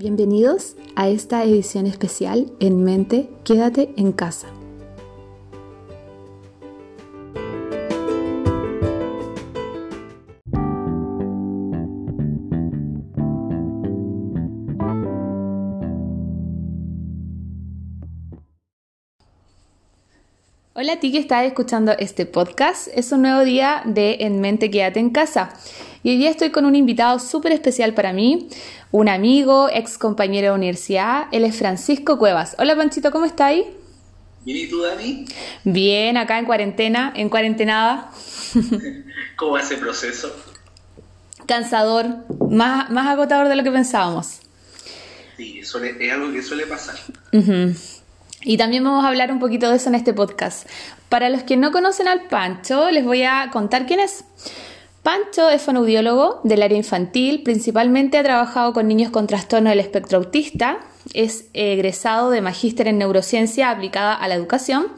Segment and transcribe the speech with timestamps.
[0.00, 4.46] Bienvenidos a esta edición especial En Mente, Quédate en casa.
[20.74, 22.86] Hola a ti que estás escuchando este podcast.
[22.94, 25.54] Es un nuevo día de En Mente Quédate en Casa.
[26.02, 28.48] Y hoy día estoy con un invitado súper especial para mí,
[28.92, 31.26] un amigo, ex compañero de universidad.
[31.32, 32.54] Él es Francisco Cuevas.
[32.58, 33.64] Hola Panchito, ¿cómo estáis?
[34.44, 35.24] Bien, ¿y tú, Dani?
[35.64, 38.12] Bien, acá en cuarentena, en cuarentenada.
[39.36, 40.34] ¿Cómo va ese proceso?
[41.46, 42.06] Cansador,
[42.48, 44.40] más, más agotador de lo que pensábamos.
[45.36, 46.96] Sí, suele, es algo que suele pasar.
[48.42, 50.68] Y también vamos a hablar un poquito de eso en este podcast.
[51.08, 54.24] Para los que no conocen al Pancho, les voy a contar quién es.
[55.08, 60.18] Pancho es fonoaudiólogo del área infantil, principalmente ha trabajado con niños con trastorno del espectro
[60.18, 60.80] autista,
[61.14, 64.92] es egresado de magíster en neurociencia aplicada a la educación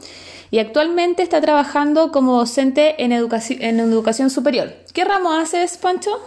[0.49, 4.73] y actualmente está trabajando como docente en, educación, en educación superior.
[4.93, 6.21] ¿Qué ramo haces, Pancho?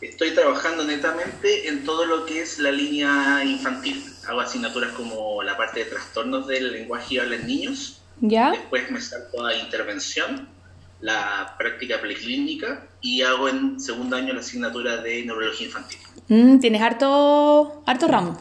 [0.00, 4.04] Estoy trabajando netamente en todo lo que es la línea infantil.
[4.26, 8.02] Hago asignaturas como la parte de trastornos del lenguaje y habla en niños.
[8.20, 8.50] ¿Ya?
[8.50, 10.57] Después me salto a intervención,
[11.00, 15.98] la práctica preclínica y hago en segundo año la asignatura de neurología infantil.
[16.28, 18.40] Mm, Tienes harto, harto ramo.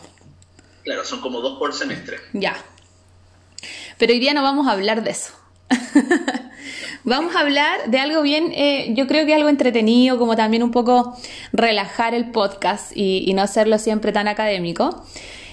[0.83, 2.17] Claro, son como dos por semestre.
[2.33, 2.55] Ya.
[3.97, 5.33] Pero hoy día no vamos a hablar de eso.
[7.03, 10.71] vamos a hablar de algo bien, eh, yo creo que algo entretenido, como también un
[10.71, 11.17] poco
[11.51, 15.05] relajar el podcast y, y no hacerlo siempre tan académico.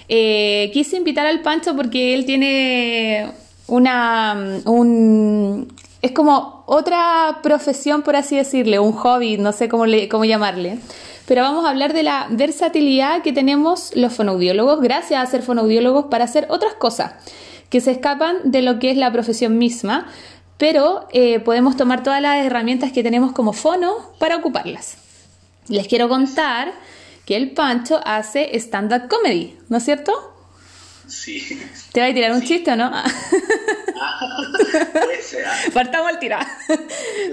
[0.09, 3.33] Eh, quise invitar al Pancho porque él tiene
[3.67, 5.73] una, un,
[6.05, 10.79] es como otra profesión, por así decirle, un hobby, no sé cómo, cómo llamarle.
[11.25, 16.05] Pero vamos a hablar de la versatilidad que tenemos los fonoaudiólogos, gracias a ser fonoaudiólogos,
[16.11, 17.15] para hacer otras cosas
[17.71, 20.07] que se escapan de lo que es la profesión misma,
[20.59, 24.99] pero eh, podemos tomar todas las herramientas que tenemos como fono para ocuparlas.
[25.69, 26.75] Les quiero contar
[27.25, 30.34] que el Pancho hace stand-up comedy, ¿no es cierto?
[31.07, 31.61] Sí.
[31.93, 32.47] ¿Te va a tirar un Sí.
[32.49, 32.91] chiste o no?
[34.93, 35.45] Puede ser.
[35.47, 35.57] ah.
[35.75, 36.37] Partamos al tiro.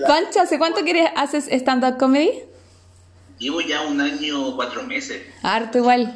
[0.08, 2.32] Pancho, ¿hace cuánto quieres haces stand-up comedy?
[3.40, 5.22] Llevo ya un año, cuatro meses.
[5.42, 6.16] Harto igual.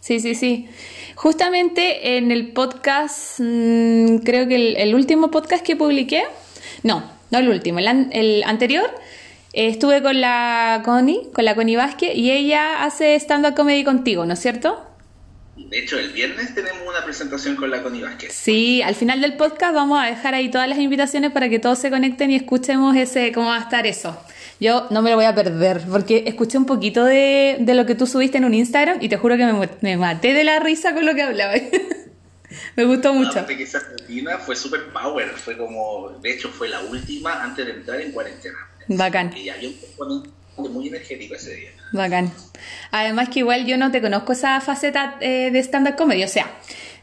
[0.00, 0.68] Sí, sí, sí.
[1.16, 6.24] Justamente en el podcast, mm, creo que el, el último podcast que publiqué,
[6.84, 8.88] no, no el último, el, an- el anterior,
[9.52, 14.24] eh, estuve con la Connie, con la Connie Vázquez, y ella hace stand-up comedy contigo,
[14.24, 14.82] ¿no es cierto?
[15.66, 18.32] De hecho, el viernes tenemos una presentación con la Connie Vázquez.
[18.32, 21.78] Sí, al final del podcast vamos a dejar ahí todas las invitaciones para que todos
[21.78, 24.18] se conecten y escuchemos ese cómo va a estar eso.
[24.60, 27.94] Yo no me lo voy a perder porque escuché un poquito de, de lo que
[27.94, 30.94] tú subiste en un Instagram y te juro que me, me maté de la risa
[30.94, 31.60] con lo que hablabas.
[32.76, 33.30] me gustó mucho.
[33.30, 37.66] Aparte que esa rutina fue super power, fue como, de hecho fue la última antes
[37.66, 38.58] de entrar en cuarentena.
[38.88, 39.36] Bacán.
[39.36, 39.74] Y había un
[40.58, 41.70] componente muy energético ese día.
[41.92, 42.32] Bacán.
[42.90, 46.50] Además que igual yo no te conozco esa faceta eh, de stand-up comedy, o sea,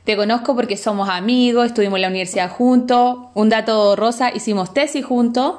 [0.03, 5.03] te conozco porque somos amigos, estuvimos en la universidad juntos, un dato rosa, hicimos tesis
[5.03, 5.55] juntos,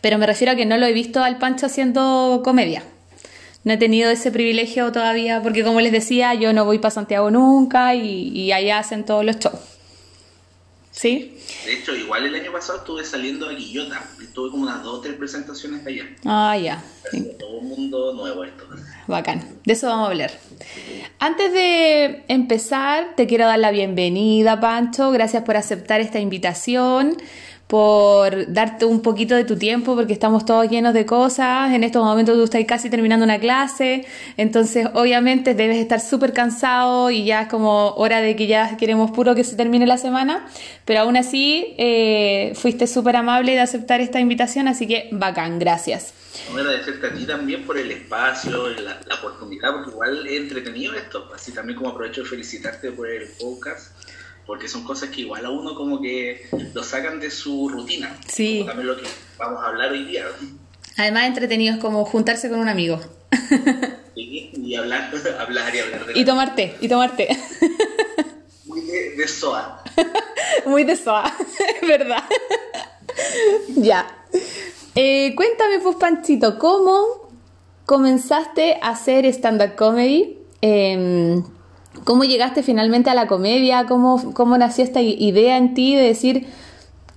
[0.00, 2.82] pero me refiero a que no lo he visto al Pancho haciendo comedia.
[3.64, 7.30] No he tenido ese privilegio todavía, porque como les decía, yo no voy para Santiago
[7.30, 9.77] nunca y, y allá hacen todos los shows.
[10.90, 11.38] ¿Sí?
[11.64, 14.98] De hecho, igual el año pasado estuve saliendo a Guillota, y tuve como unas dos
[14.98, 16.04] o tres presentaciones allá.
[16.24, 16.82] Ah, ya.
[17.38, 18.64] Todo un mundo nuevo esto.
[19.06, 20.32] Bacán, de eso vamos a hablar.
[21.18, 25.10] Antes de empezar, te quiero dar la bienvenida, Pancho.
[25.10, 27.16] Gracias por aceptar esta invitación,
[27.68, 31.70] por darte un poquito de tu tiempo, porque estamos todos llenos de cosas.
[31.72, 34.06] En estos momentos tú estás casi terminando una clase,
[34.38, 39.10] entonces obviamente debes estar súper cansado y ya es como hora de que ya queremos
[39.10, 40.48] puro que se termine la semana.
[40.86, 46.14] Pero aún así, eh, fuiste súper amable de aceptar esta invitación, así que bacán, gracias.
[46.50, 51.30] Agradecerte a ti también por el espacio, la, la oportunidad, porque igual es entretenido esto.
[51.34, 53.92] Así también como aprovecho de felicitarte por el podcast,
[54.48, 58.18] porque son cosas que igual a uno como que lo sacan de su rutina.
[58.26, 58.60] Sí.
[58.60, 59.06] Como también lo que
[59.38, 60.24] vamos a hablar hoy día.
[60.96, 62.98] Además, entretenido es como juntarse con un amigo.
[64.20, 67.28] Y, y hablar, hablar y hablar de Y la- tomar té, y tomar té.
[68.64, 69.84] muy de, de SOA.
[70.66, 71.32] Muy de soa,
[71.86, 72.24] ¿verdad?
[73.76, 74.08] ya.
[74.96, 77.30] Eh, cuéntame, pues, Panchito, ¿cómo
[77.86, 80.38] comenzaste a hacer stand-up comedy?
[80.62, 81.44] Em,
[82.04, 83.86] ¿Cómo llegaste finalmente a la comedia?
[83.86, 86.46] ¿Cómo, ¿Cómo nació esta idea en ti de decir,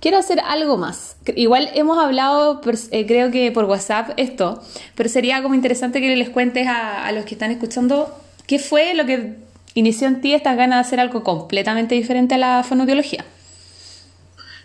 [0.00, 1.16] quiero hacer algo más?
[1.36, 4.62] Igual hemos hablado, eh, creo que por WhatsApp, esto,
[4.94, 8.14] pero sería como interesante que les cuentes a, los que están escuchando
[8.46, 9.36] ¿Qué fue lo que
[9.74, 13.24] inició en ti estas ganas de hacer algo completamente diferente a la fonoaudiología?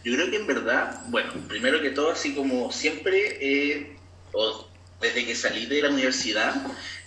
[0.04, 3.96] Yo creo que en verdad, bueno, primero que todo, así como siempre, eh,
[5.00, 6.56] desde que salí de la universidad,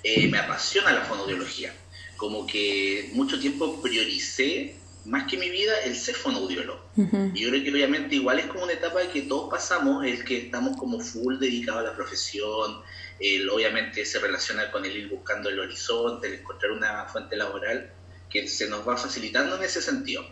[0.04, 1.72] eh, me apasiona la fonoaudiología.
[2.20, 4.76] Como que mucho tiempo prioricé
[5.06, 6.78] más que mi vida el ser fonoaudiólogo.
[7.34, 10.36] Y yo creo que obviamente igual es como una etapa que todos pasamos, el que
[10.36, 12.82] estamos como full dedicados a la profesión,
[13.18, 17.90] el, obviamente se relaciona con el ir buscando el horizonte, el encontrar una fuente laboral
[18.28, 20.22] que se nos va facilitando en ese sentido.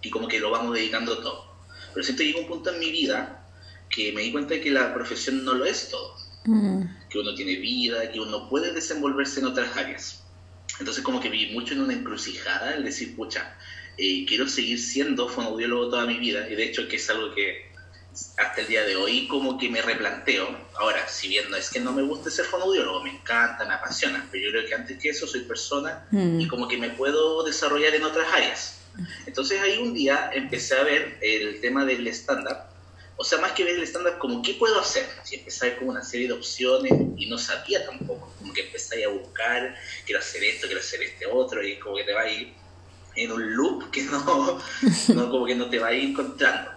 [0.00, 1.52] Y como que lo vamos dedicando todo.
[1.92, 3.46] Pero siento que llegó un punto en mi vida
[3.90, 6.16] que me di cuenta de que la profesión no lo es todo.
[7.10, 10.24] Que uno tiene vida, que uno puede desenvolverse en otras áreas.
[10.78, 13.56] Entonces como que viví mucho en una encrucijada, el decir, pucha,
[13.96, 17.68] eh, quiero seguir siendo fonoaudiólogo toda mi vida, y de hecho que es algo que
[18.36, 20.48] hasta el día de hoy como que me replanteo.
[20.78, 24.26] Ahora, si bien no es que no me guste ser fonoaudiólogo, me encanta, me apasiona,
[24.30, 27.94] pero yo creo que antes que eso soy persona y como que me puedo desarrollar
[27.94, 28.80] en otras áreas.
[29.26, 32.77] Entonces ahí un día empecé a ver el tema del stand-up,
[33.20, 35.04] o sea, más que ver el stand-up, como qué puedo hacer.
[35.24, 38.60] Si empecé a ver como una serie de opciones y no sabía tampoco, como que
[38.60, 39.76] empecé a buscar,
[40.06, 42.52] quiero hacer esto, quiero hacer este otro, y como que te va a ir
[43.16, 44.62] en un loop que no,
[45.14, 46.70] no como que no te va a ir encontrando.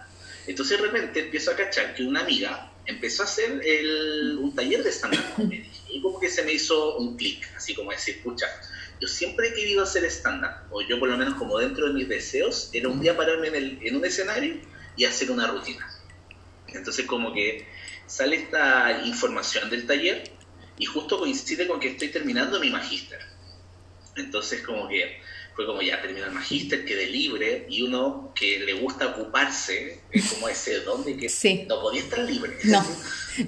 [0.48, 4.82] Entonces de repente empiezo a cachar que una amiga empezó a hacer el, un taller
[4.82, 8.46] de stand-up comedy y como que se me hizo un clic, así como decir, pucha,
[9.00, 12.08] yo siempre he querido hacer stand-up, o yo por lo menos como dentro de mis
[12.08, 14.56] deseos, era un día pararme en, el, en un escenario
[14.96, 15.88] y hacer una rutina.
[16.92, 17.66] Entonces como que
[18.06, 20.24] sale esta información del taller
[20.76, 23.18] y justo coincide con que estoy terminando mi magíster.
[24.14, 25.22] Entonces como que
[25.56, 30.32] fue como ya terminó el magíster, quedé libre y uno que le gusta ocuparse, es
[30.34, 32.58] como ese don de que no podía estar libre.
[32.64, 32.84] No,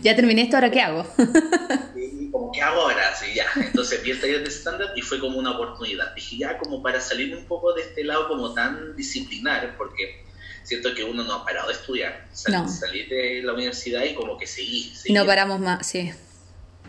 [0.00, 1.06] ya terminé esto, ¿ahora qué hago?
[1.96, 3.14] y como, ¿qué hago ahora?
[3.14, 3.44] Sí, ya.
[3.56, 6.14] Entonces vi el taller de stand-up y fue como una oportunidad.
[6.14, 10.24] Dije, ya como para salir un poco de este lado como tan disciplinar, porque
[10.64, 12.26] siento que uno no ha parado de estudiar.
[12.32, 14.92] Salí de la universidad y como que seguí.
[14.94, 15.14] seguí.
[15.14, 16.12] No paramos más, sí.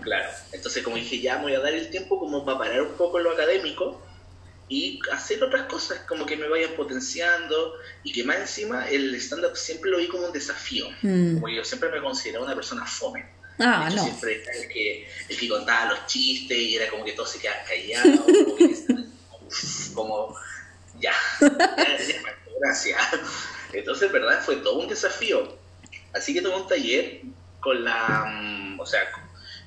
[0.01, 2.93] Claro, entonces como dije, ya me voy a dar el tiempo como para parar un
[2.93, 4.01] poco lo académico
[4.67, 9.55] y hacer otras cosas como que me vayan potenciando y que más encima el stand-up
[9.55, 11.35] siempre lo vi como un desafío, mm.
[11.35, 13.25] como yo siempre me consideraba una persona fome.
[13.59, 14.03] Ah, no.
[14.03, 17.39] Siempre era el que, el que contaba los chistes y era como que todos se
[17.39, 18.75] quedaban callados, como, que,
[19.93, 20.35] como
[20.99, 21.13] ya,
[22.59, 22.99] gracias.
[23.79, 25.57] Entonces, verdad, fue todo un desafío.
[26.13, 27.21] Así que tomé un taller
[27.59, 29.01] con la, mm, o sea,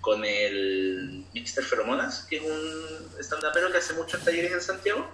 [0.01, 5.09] con el Mixter Feromonas, que es un stand-upero que hace muchos talleres en Santiago.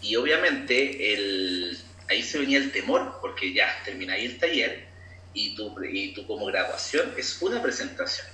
[0.00, 1.78] Y obviamente el,
[2.08, 4.86] ahí se venía el temor, porque ya termináis el taller
[5.34, 8.26] y tu, y tu como graduación es una presentación.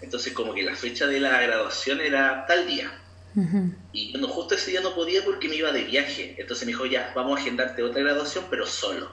[0.00, 2.92] Entonces como que la fecha de la graduación era tal día.
[3.92, 6.34] Y bueno, justo ese día no podía porque me iba de viaje.
[6.38, 9.10] Entonces me dijo, ya, vamos a agendarte otra graduación, pero solo.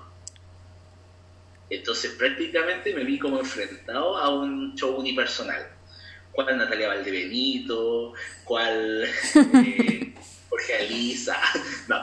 [1.69, 5.67] Entonces prácticamente me vi como enfrentado a un show unipersonal.
[6.31, 8.13] ¿Cuál Natalia Valdebenito?
[8.43, 9.03] ¿Cuál
[9.35, 10.13] eh,
[10.49, 11.37] Jorge Alisa?
[11.87, 12.01] No.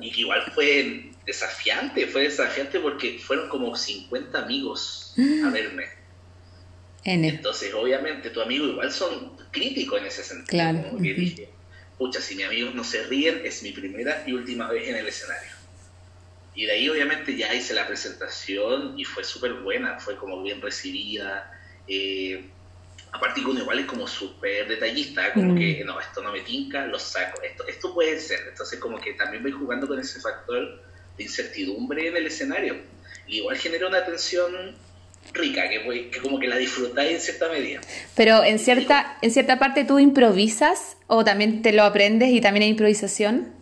[0.00, 5.14] Y que igual fue desafiante, fue desafiante porque fueron como 50 amigos
[5.44, 6.03] a verme.
[7.04, 10.46] Entonces, obviamente, tu amigo igual son críticos en ese sentido.
[10.48, 10.82] Claro.
[10.88, 11.48] Como que dije,
[11.98, 15.06] pucha, si mis amigos no se ríen, es mi primera y última vez en el
[15.06, 15.50] escenario.
[16.54, 20.62] Y de ahí obviamente ya hice la presentación y fue súper buena, fue como bien
[20.62, 21.50] recibida.
[21.88, 22.44] Eh,
[23.12, 25.58] aparte que uno igual es como súper detallista, como mm.
[25.58, 28.40] que no, esto no me tinca, lo saco, esto, esto puede ser.
[28.48, 30.80] Entonces como que también voy jugando con ese factor
[31.16, 32.76] de incertidumbre en el escenario.
[33.26, 34.76] Y igual genera una tensión
[35.32, 37.80] rica, que, que como que la disfrutáis en cierta medida.
[38.14, 42.64] Pero en cierta, en cierta parte tú improvisas o también te lo aprendes y también
[42.64, 43.52] hay improvisación.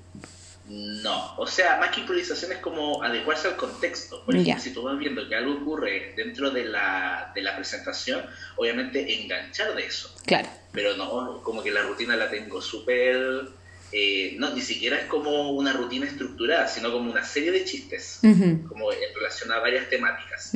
[0.69, 4.25] No, o sea, más que improvisación es como adecuarse al contexto.
[4.25, 8.25] Por ejemplo, si tú vas viendo que algo ocurre dentro de la, de la presentación,
[8.57, 10.15] obviamente enganchar de eso.
[10.25, 10.49] Claro.
[10.73, 13.62] Pero no, como que la rutina la tengo súper...
[13.93, 18.21] Eh, no, ni siquiera es como una rutina estructurada, sino como una serie de chistes,
[18.69, 20.51] como en relación a varias temáticas.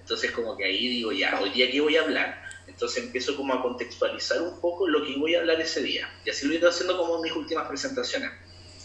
[0.00, 2.42] Entonces como que ahí digo, ya, hoy día qué voy a hablar.
[2.66, 6.08] Entonces empiezo como a contextualizar un poco lo que voy a hablar ese día.
[6.24, 8.30] Y así lo he ido haciendo como en mis últimas presentaciones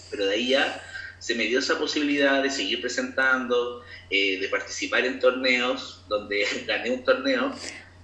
[0.09, 0.81] pero de ahí ya
[1.19, 6.91] se me dio esa posibilidad de seguir presentando, eh, de participar en torneos, donde gané
[6.91, 7.53] un torneo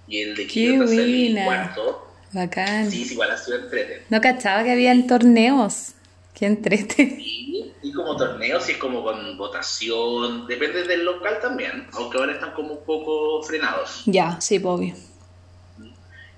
[0.07, 2.07] y el de Quillota salí cuarto.
[2.33, 2.89] Bacán.
[2.89, 4.03] Sí, sí, igual ha sido entrete.
[4.09, 5.93] No cachaba que habían torneos.
[6.33, 7.17] Qué entrete.
[7.17, 12.33] Sí, y como torneos y es como con votación, depende del local también, aunque ahora
[12.33, 14.03] están como un poco frenados.
[14.05, 14.95] Ya, sí, obvio.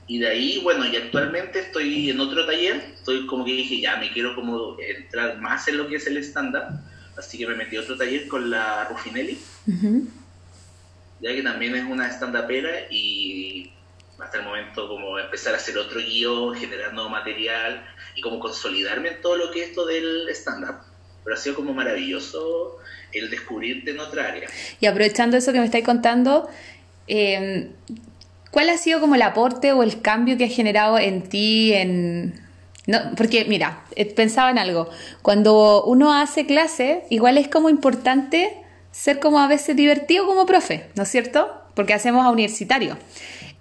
[0.07, 3.97] Y de ahí, bueno, y actualmente estoy en otro taller, estoy como que dije, ya
[3.97, 6.81] me quiero como entrar más en lo que es el estándar,
[7.17, 9.37] así que me metí a otro taller con la Rufinelli,
[11.21, 13.71] ya que también es una stand-upera y
[14.19, 19.09] hasta el momento como empezar a hacer otro guion, generar nuevo material y como consolidarme
[19.09, 20.77] en todo lo que es esto del stand-up.
[21.23, 22.77] Pero ha sido como maravilloso
[23.11, 24.49] el descubrirte en otra área.
[24.79, 26.49] Y aprovechando eso que me estáis contando,
[27.07, 27.71] eh,
[28.51, 32.41] ¿cuál ha sido como el aporte o el cambio que ha generado en ti, en...
[32.85, 34.89] No, porque mira, eh, pensaba en algo,
[35.21, 38.57] cuando uno hace clase, igual es como importante
[38.91, 41.49] ser como a veces divertido como profe, ¿no es cierto?
[41.75, 42.97] Porque hacemos a universitario.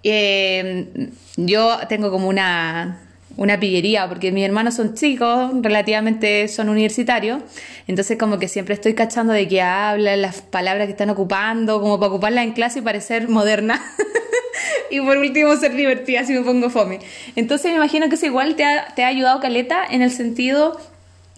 [0.03, 2.99] Eh, yo tengo como una,
[3.37, 7.41] una pillería, porque mis hermanos son chicos, relativamente son universitarios,
[7.87, 11.99] entonces como que siempre estoy cachando de qué hablan, las palabras que están ocupando, como
[11.99, 13.81] para ocuparlas en clase y parecer moderna.
[14.91, 16.99] y por último ser divertida si me pongo fome.
[17.35, 20.79] Entonces me imagino que eso igual te ha, te ha ayudado Caleta en el sentido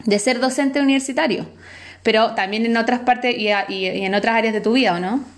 [0.04, 1.46] de ser docente universitario,
[2.04, 5.35] pero también en otras partes y, y en otras áreas de tu vida, ¿o no?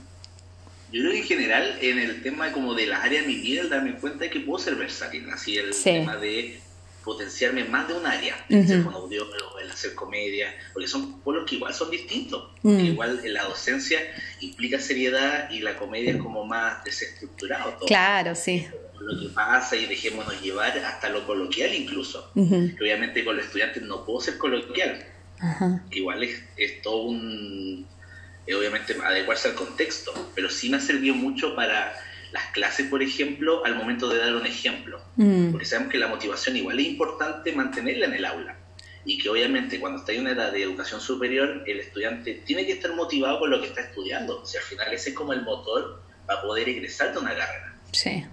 [0.91, 3.62] Yo creo que en general, en el tema como de las áreas de mi vida,
[3.62, 6.62] el darme cuenta de que puedo ser versátil, así el tema de
[7.03, 11.56] potenciarme más de un área, el ser fonoaudiólogo, el hacer comedia, porque son polos que
[11.56, 12.51] igual son distintos.
[12.63, 12.79] Mm.
[12.79, 14.00] Igual la docencia
[14.41, 17.72] implica seriedad y la comedia es como más desestructurado.
[17.75, 17.88] Todo.
[17.88, 18.67] Claro, sí.
[19.00, 22.29] Lo que pasa y dejémonos llevar hasta lo coloquial incluso.
[22.36, 25.06] obviamente con los estudiantes no puedo ser coloquial.
[25.91, 27.88] Igual es, es todo un
[28.54, 31.94] obviamente adecuarse al contexto, pero sí me ha servido mucho para
[32.32, 35.51] las clases, por ejemplo, al momento de dar un ejemplo, mm.
[35.51, 38.58] porque sabemos que la motivación igual es importante mantenerla en el aula
[39.08, 42.74] y que obviamente cuando está en una edad de educación superior, el estudiante tiene que
[42.74, 45.44] estar motivado con lo que está estudiando, o sea, al final ese es como el
[45.44, 47.74] motor para poder ingresar de una carrera.
[47.94, 48.25] Sí.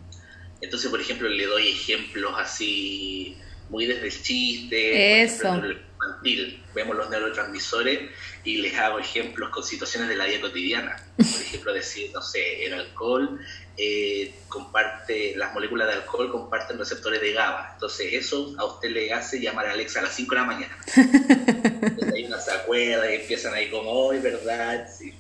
[0.61, 3.37] Entonces, por ejemplo, le doy ejemplos así
[3.71, 5.55] muy desde el chiste, Eso.
[5.55, 8.11] infantil, vemos los neurotransmisores
[8.45, 10.97] y les hago ejemplos con situaciones de la vida cotidiana.
[11.17, 13.41] Por ejemplo, decir, no sé, el alcohol
[13.77, 17.71] eh, comparte, las moléculas de alcohol comparten receptores de GABA.
[17.75, 20.79] Entonces, eso a usted le hace llamar a Alexa a las 5 de la mañana.
[20.97, 24.89] Entonces, hay una se acuerda y empiezan ahí como, hoy, ¿verdad?
[24.89, 25.15] Sí.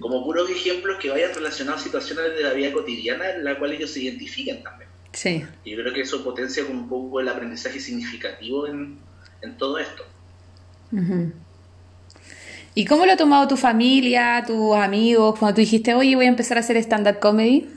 [0.00, 3.72] Como puros ejemplos que vayan relacionados a situaciones de la vida cotidiana en la cual
[3.72, 4.90] ellos se identifiquen también.
[5.12, 5.44] Sí.
[5.64, 8.98] Y yo creo que eso potencia un poco el aprendizaje significativo en,
[9.40, 10.04] en todo esto.
[12.74, 16.28] ¿Y cómo lo ha tomado tu familia, tus amigos, cuando tú dijiste, oye, voy a
[16.28, 17.68] empezar a hacer stand-up comedy?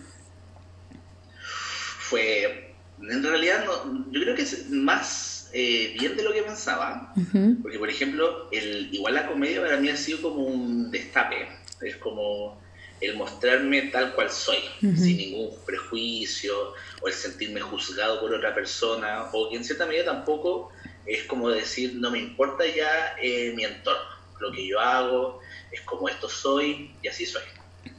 [1.40, 3.66] Fue, en realidad,
[4.12, 7.14] yo creo que es más eh, bien de lo que pensaba,
[7.62, 11.48] porque por ejemplo, el, igual la comedia para mí ha sido como un destape,
[11.82, 12.62] es como
[13.02, 16.54] el mostrarme tal cual soy, sin ningún prejuicio,
[17.02, 20.72] o el sentirme juzgado por otra persona, o que en cierta medida tampoco
[21.14, 25.40] es como decir, no me importa ya eh, mi entorno lo que yo hago,
[25.72, 27.44] es como esto soy y así soy.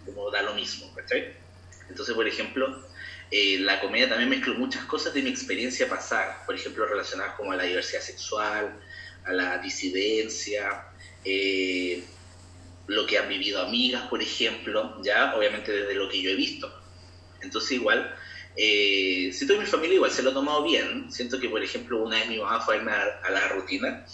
[0.04, 1.36] Como da lo mismo, ¿cachai?
[1.88, 2.84] Entonces, por ejemplo,
[3.30, 7.52] eh, la comedia también mezcló muchas cosas de mi experiencia pasada, por ejemplo, relacionadas como
[7.52, 8.80] a la diversidad sexual,
[9.24, 10.88] a la disidencia,
[11.24, 12.04] eh,
[12.88, 16.72] lo que han vivido amigas, por ejemplo, ya obviamente desde lo que yo he visto.
[17.40, 18.14] Entonces igual
[18.56, 21.10] eh, siento que mi familia igual se lo ha tomado bien.
[21.10, 24.04] Siento que, por ejemplo, una vez mi mamá fue a irme a, la rutina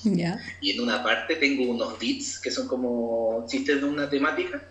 [0.60, 4.62] y en una parte tengo unos beats que son como chistes de una temática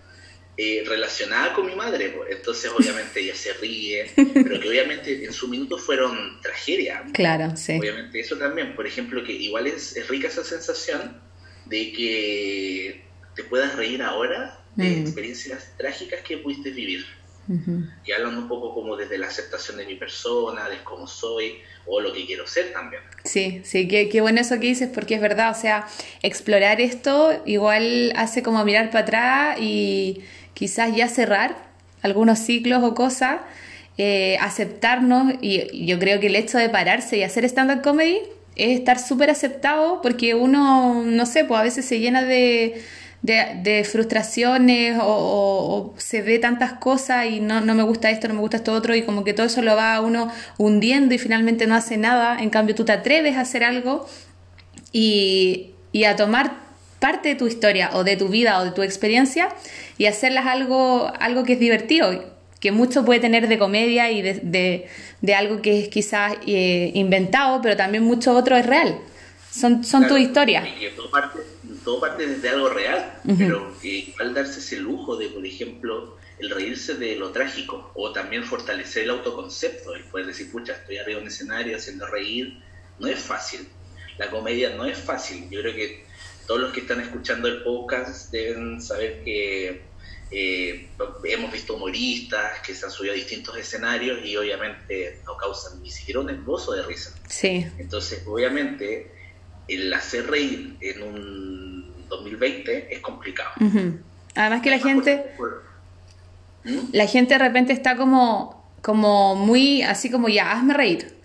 [0.56, 2.10] eh, relacionada con mi madre.
[2.10, 2.38] Pues.
[2.38, 7.04] Entonces, obviamente, ella se ríe, pero que obviamente en su minuto fueron tragedia.
[7.14, 7.78] Claro, sí.
[7.78, 8.76] Obviamente, eso también.
[8.76, 11.22] Por ejemplo, que igual es, es rica esa sensación
[11.66, 13.06] de que
[13.36, 15.02] te puedas reír ahora de mm.
[15.02, 17.06] experiencias trágicas que pudiste vivir
[18.04, 22.02] que hablan un poco como desde la aceptación de mi persona, de cómo soy o
[22.02, 23.02] lo que quiero ser también.
[23.24, 25.88] Sí, sí, qué, qué bueno eso que dices porque es verdad, o sea,
[26.22, 30.22] explorar esto igual hace como mirar para atrás y
[30.54, 31.56] quizás ya cerrar
[32.02, 33.40] algunos ciclos o cosas,
[33.98, 38.20] eh, aceptarnos y yo creo que el hecho de pararse y hacer stand-up comedy
[38.56, 42.82] es estar súper aceptado porque uno, no sé, pues a veces se llena de
[43.22, 48.42] de, frustraciones o, se ve tantas cosas y no, no, me gusta esto, no me
[48.42, 51.68] gusta esto otro y como que todo eso lo va a uno hundiendo y finalmente
[51.68, 54.08] no hace nada, en cambio tú te atreves a hacer algo
[54.92, 56.68] y, y a tomar
[57.00, 59.50] parte de tu historia o de tu vida o de tu experiencia
[59.98, 64.88] y hacerlas algo, algo que es divertido, que mucho puede tener de comedia y de,
[65.22, 68.98] de, algo que es quizás eh, inventado, pero también mucho otro es real.
[69.52, 70.64] Son, son tu historia
[71.88, 76.50] todo parte desde algo real, pero que igual darse ese lujo de, por ejemplo, el
[76.50, 81.20] reírse de lo trágico o también fortalecer el autoconcepto, el poder decir, pucha, estoy arriba
[81.20, 82.62] de un escenario haciendo reír,
[83.00, 83.70] no es fácil.
[84.18, 85.50] La comedia no es fácil.
[85.50, 86.04] Yo creo que
[86.46, 89.84] todos los que están escuchando el podcast deben saber que
[90.30, 90.90] eh,
[91.24, 95.90] hemos visto humoristas que se han subido a distintos escenarios y obviamente no causan ni
[95.90, 97.18] siquiera un esbozo de risa.
[97.30, 97.66] Sí.
[97.78, 99.10] Entonces, obviamente,
[99.70, 101.67] el hacer reír en un
[102.10, 103.52] 2020 es complicado.
[104.36, 105.32] Además que la gente...
[106.64, 106.78] ¿Mm?
[106.92, 111.16] La gente de repente está como, como muy así como ya, hazme reír.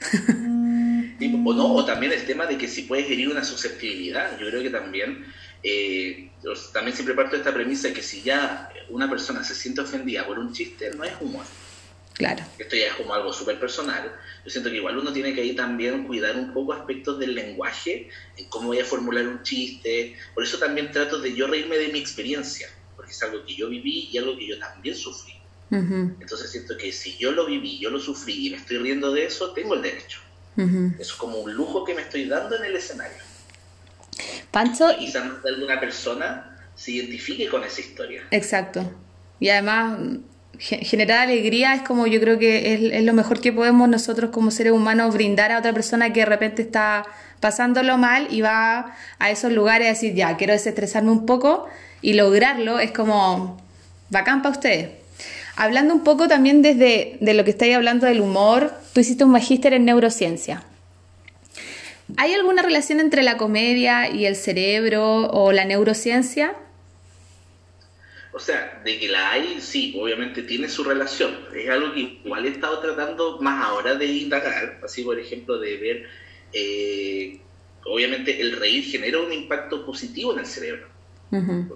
[1.44, 4.38] o no, o también el tema de que si puedes herir una susceptibilidad.
[4.38, 5.24] Yo creo que también
[5.62, 6.30] eh,
[6.72, 10.26] también siempre parto de esta premisa de que si ya una persona se siente ofendida
[10.26, 11.44] por un chiste, no es humor.
[12.14, 12.44] Claro.
[12.58, 14.12] Esto ya es como algo súper personal.
[14.44, 18.08] Yo siento que igual uno tiene que ahí también cuidar un poco aspectos del lenguaje,
[18.36, 20.16] en cómo voy a formular un chiste.
[20.34, 23.68] Por eso también trato de yo reírme de mi experiencia, porque es algo que yo
[23.68, 25.34] viví y algo que yo también sufrí.
[25.70, 29.24] Entonces siento que si yo lo viví, yo lo sufrí y me estoy riendo de
[29.24, 30.20] eso, tengo el derecho.
[30.56, 33.16] Eso es como un lujo que me estoy dando en el escenario.
[34.50, 34.88] Pancho.
[34.98, 38.26] Quizás alguna persona se identifique con esa historia.
[38.30, 38.84] Exacto.
[39.40, 39.98] Y además,
[40.58, 44.72] generar alegría es como yo creo que es, lo mejor que podemos nosotros como seres
[44.72, 47.04] humanos brindar a otra persona que de repente está
[47.40, 51.66] pasándolo mal y va a esos lugares a decir, ya, quiero desestresarme un poco
[52.00, 53.60] y lograrlo es como
[54.10, 54.90] bacán para ustedes.
[55.56, 59.30] Hablando un poco también desde de lo que estáis hablando del humor, tú hiciste un
[59.30, 60.62] magíster en neurociencia.
[62.16, 66.54] ¿Hay alguna relación entre la comedia y el cerebro o la neurociencia?
[68.34, 71.36] O sea, de que la hay, sí, obviamente tiene su relación.
[71.54, 75.76] Es algo que igual he estado tratando más ahora de indagar, así por ejemplo de
[75.76, 76.08] ver,
[76.52, 77.40] eh,
[77.84, 80.88] obviamente el reír genera un impacto positivo en el cerebro.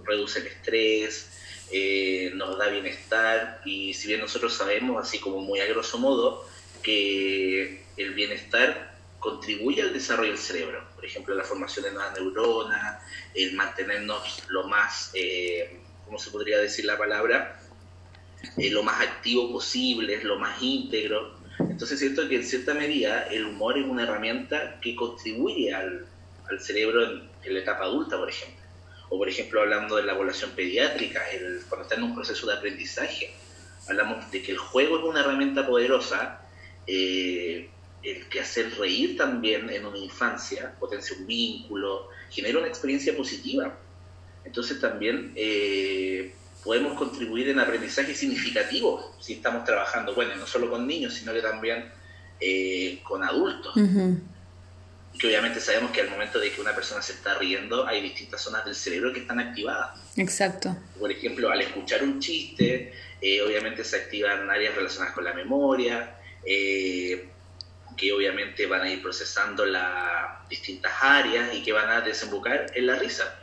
[0.04, 1.30] Reduce el estrés,
[1.72, 6.46] eh, nos da bienestar y si bien nosotros sabemos, así como muy a grosso modo,
[6.82, 13.02] que el bienestar contribuye al desarrollo del cerebro, por ejemplo, la formación de nuevas neuronas,
[13.34, 17.60] el mantenernos lo más, eh, ¿cómo se podría decir la palabra?
[18.56, 21.36] Eh, lo más activo posible, lo más íntegro.
[21.58, 26.06] Entonces siento que en cierta medida el humor es una herramienta que contribuye al,
[26.60, 28.64] cerebro en, la etapa adulta, por ejemplo.
[29.08, 32.54] O por ejemplo, hablando de la población pediátrica, el, cuando está en un proceso de
[32.54, 33.34] aprendizaje,
[33.88, 36.40] hablamos de que el juego es una herramienta poderosa
[36.86, 37.68] eh,
[38.02, 43.76] el que hacer reír también en una infancia potencia un vínculo, genera una experiencia positiva.
[44.46, 46.32] Entonces también eh,
[46.64, 51.40] podemos contribuir en aprendizaje significativo si estamos trabajando, bueno, no solo con niños, sino que
[51.40, 51.90] también
[52.40, 53.74] eh, con adultos.
[55.18, 58.42] Que obviamente sabemos que al momento de que una persona se está riendo, hay distintas
[58.42, 59.98] zonas del cerebro que están activadas.
[60.16, 60.76] Exacto.
[60.98, 66.18] Por ejemplo, al escuchar un chiste, eh, obviamente se activan áreas relacionadas con la memoria,
[66.44, 67.28] eh,
[67.96, 72.86] que obviamente van a ir procesando las distintas áreas y que van a desembocar en
[72.86, 73.40] la risa.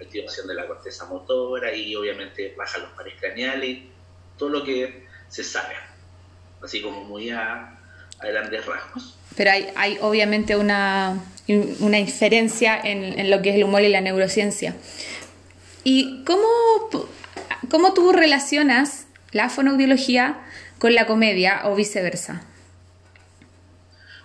[0.00, 3.80] Activación de la corteza motora y obviamente bajan los pares craneales,
[4.36, 5.74] todo lo que se sabe,
[6.62, 7.78] así como muy a,
[8.20, 9.16] grandes rasgos.
[9.36, 11.22] Pero hay, hay obviamente una,
[11.80, 14.74] una inferencia en, en, lo que es el humor y la neurociencia.
[15.84, 16.48] ¿Y cómo,
[17.70, 20.38] cómo tú relacionas la fonoaudiología
[20.78, 22.42] con la comedia o viceversa?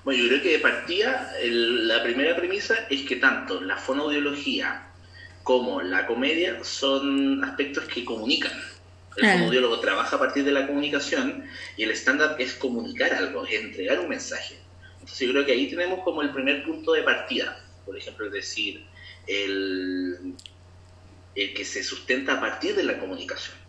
[0.03, 4.87] Bueno, yo creo que de partida la primera premisa es que tanto la fonoaudiología
[5.43, 8.51] como la comedia son aspectos que comunican.
[9.17, 9.33] El ah.
[9.33, 11.45] fonoaudiólogo trabaja a partir de la comunicación
[11.77, 14.57] y el estándar es comunicar algo, es entregar un mensaje.
[14.99, 17.61] Entonces yo creo que ahí tenemos como el primer punto de partida.
[17.85, 18.85] Por ejemplo, es decir,
[19.27, 20.33] el,
[21.35, 23.62] el que se sustenta a partir de la comunicación.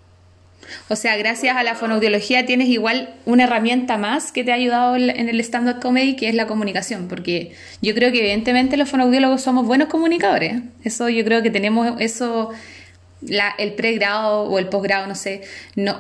[0.89, 4.97] O sea, gracias a la fonoaudiología tienes igual una herramienta más que te ha ayudado
[4.97, 9.43] en el stand-up comedy, que es la comunicación, porque yo creo que evidentemente los fonoaudiólogos
[9.43, 10.63] somos buenos comunicadores.
[10.83, 12.51] Eso yo creo que tenemos eso,
[13.59, 15.43] el pregrado o el posgrado, no sé,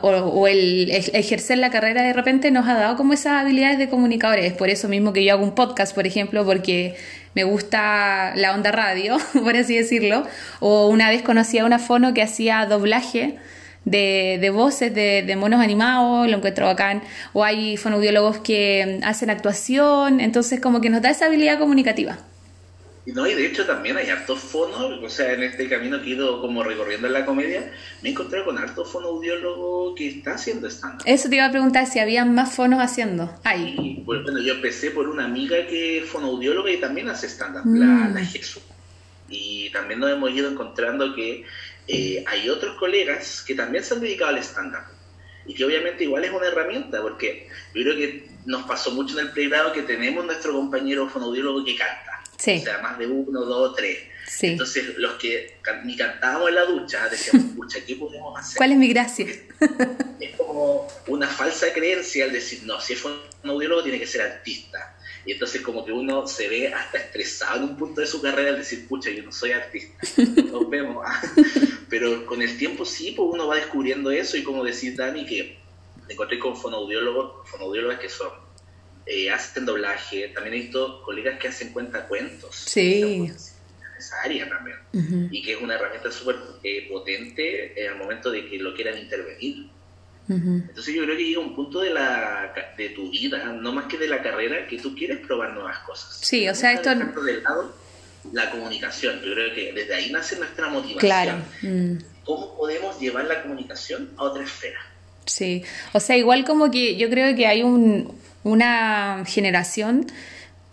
[0.03, 4.45] o, el, ejercer la carrera de repente nos ha dado como esas habilidades de comunicadores.
[4.45, 6.97] Es por eso mismo que yo hago un podcast, por ejemplo, porque
[7.35, 10.27] me gusta la onda radio, por así decirlo.
[10.61, 13.39] O una vez conocí a una fono que hacía doblaje
[13.85, 19.31] de, de voces de, de, monos animados, lo encuentro bacán, o hay fonoaudiólogos que hacen
[19.31, 22.19] actuación, entonces como que nos da esa habilidad comunicativa.
[23.07, 26.07] Y no, y de hecho también hay hartos fonos, o sea, en este camino que
[26.07, 27.71] he ido como recorriendo en la comedia,
[28.01, 31.87] me he encontrado con hartos fonoaudiólogos que está haciendo stand Eso te iba a preguntar
[31.87, 33.31] si había más fonos haciendo.
[33.45, 34.03] Ahí.
[34.07, 38.21] bueno, yo empecé por una amiga que es fonoaudióloga y también hace stand-up, la, la
[38.21, 38.27] mm.
[38.27, 38.63] Jesús.
[39.29, 41.45] Y también nos hemos ido encontrando que
[41.87, 44.85] eh, hay otros colegas que también se han dedicado al stand-up.
[45.47, 49.27] y que obviamente igual es una herramienta, porque yo creo que nos pasó mucho en
[49.27, 53.77] el pregrado que tenemos nuestro compañero fonoaudiólogo que canta, o sea, más de uno, dos,
[53.77, 53.99] tres.
[54.41, 58.57] Entonces, los que ni cantábamos en la ducha, decíamos, pucha, ¿qué podemos hacer?
[58.57, 59.27] ¿Cuál es mi gracia?
[60.21, 64.97] Es como una falsa creencia al decir, no, si es fonoaudiólogo tiene que ser artista.
[65.27, 68.51] Y entonces como que uno se ve hasta estresado en un punto de su carrera
[68.51, 69.97] al decir, pucha, yo no soy artista.
[70.51, 71.07] Nos vemos.
[71.95, 75.57] Pero con el tiempo sí, pues uno va descubriendo eso y como decir Dani, que
[76.09, 78.31] me encontré con fonoaudiólogos, fonoaudiólogas que son,
[79.07, 82.53] eh, hacen doblaje, también he visto colegas que hacen cuentacuentos.
[82.53, 83.31] Sí.
[83.97, 85.31] Esa área también.
[85.31, 88.99] Y que es una herramienta súper eh, potente en el momento de que lo quieran
[88.99, 89.69] intervenir.
[90.29, 93.99] Entonces yo creo que llega un punto de, la, de tu vida, no más que
[93.99, 96.19] de la carrera, que tú quieres probar nuevas cosas.
[96.23, 96.91] Sí, o sea, esto...
[96.91, 97.84] Del lado,
[98.33, 100.99] la comunicación, yo creo que desde ahí nace nuestra motivación.
[100.99, 101.43] Claro.
[101.63, 101.99] Mm.
[102.25, 104.79] ¿Cómo podemos llevar la comunicación a otra esfera?
[105.27, 110.07] Sí, o sea, igual como que yo creo que hay un, una generación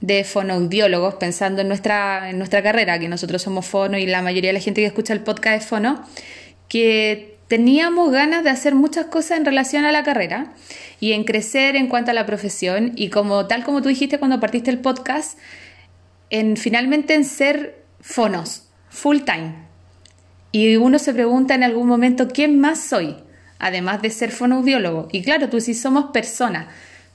[0.01, 4.49] de fonoaudiólogos, pensando en nuestra, en nuestra carrera, que nosotros somos fono y la mayoría
[4.49, 6.03] de la gente que escucha el podcast es fono,
[6.67, 10.53] que teníamos ganas de hacer muchas cosas en relación a la carrera
[10.99, 14.39] y en crecer en cuanto a la profesión y como tal como tú dijiste cuando
[14.39, 15.37] partiste el podcast,
[16.31, 19.53] en finalmente en ser fonos, full time.
[20.51, 23.15] Y uno se pregunta en algún momento, ¿quién más soy?
[23.59, 25.07] Además de ser fonoaudiólogo.
[25.11, 26.67] Y claro, tú sí somos personas.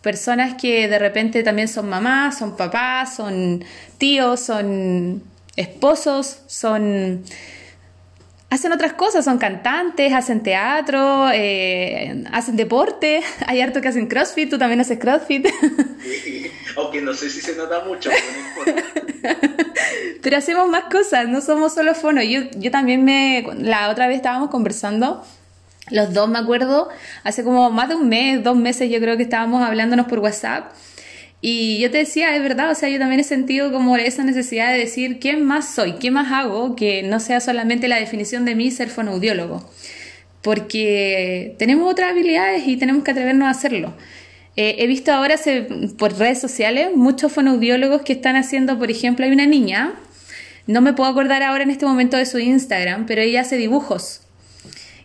[0.03, 3.65] Personas que de repente también son mamás, son papás, son
[3.99, 5.23] tíos, son
[5.57, 7.25] esposos, son
[8.49, 14.51] hacen otras cosas, son cantantes, hacen teatro, eh, hacen deporte, hay harto que hacen CrossFit,
[14.51, 15.49] tú también haces CrossFit.
[16.77, 18.11] aunque no sé si se nota mucho.
[20.23, 22.23] Pero, hacemos más cosas, no somos solo fono.
[22.23, 25.25] Yo, yo también me, la otra vez estábamos conversando,
[25.91, 26.89] los dos me acuerdo,
[27.23, 30.73] hace como más de un mes, dos meses yo creo que estábamos hablándonos por WhatsApp
[31.41, 34.73] y yo te decía, es verdad, o sea, yo también he sentido como esa necesidad
[34.73, 35.95] de decir, ¿quién más soy?
[35.95, 36.75] ¿Qué más hago?
[36.77, 39.69] Que no sea solamente la definición de mí ser fonoaudiólogo.
[40.43, 43.95] Porque tenemos otras habilidades y tenemos que atrevernos a hacerlo.
[44.57, 45.37] Eh, he visto ahora
[45.99, 49.93] por redes sociales muchos fonoaudiólogos que están haciendo, por ejemplo, hay una niña,
[50.67, 54.23] no me puedo acordar ahora en este momento de su Instagram, pero ella hace dibujos.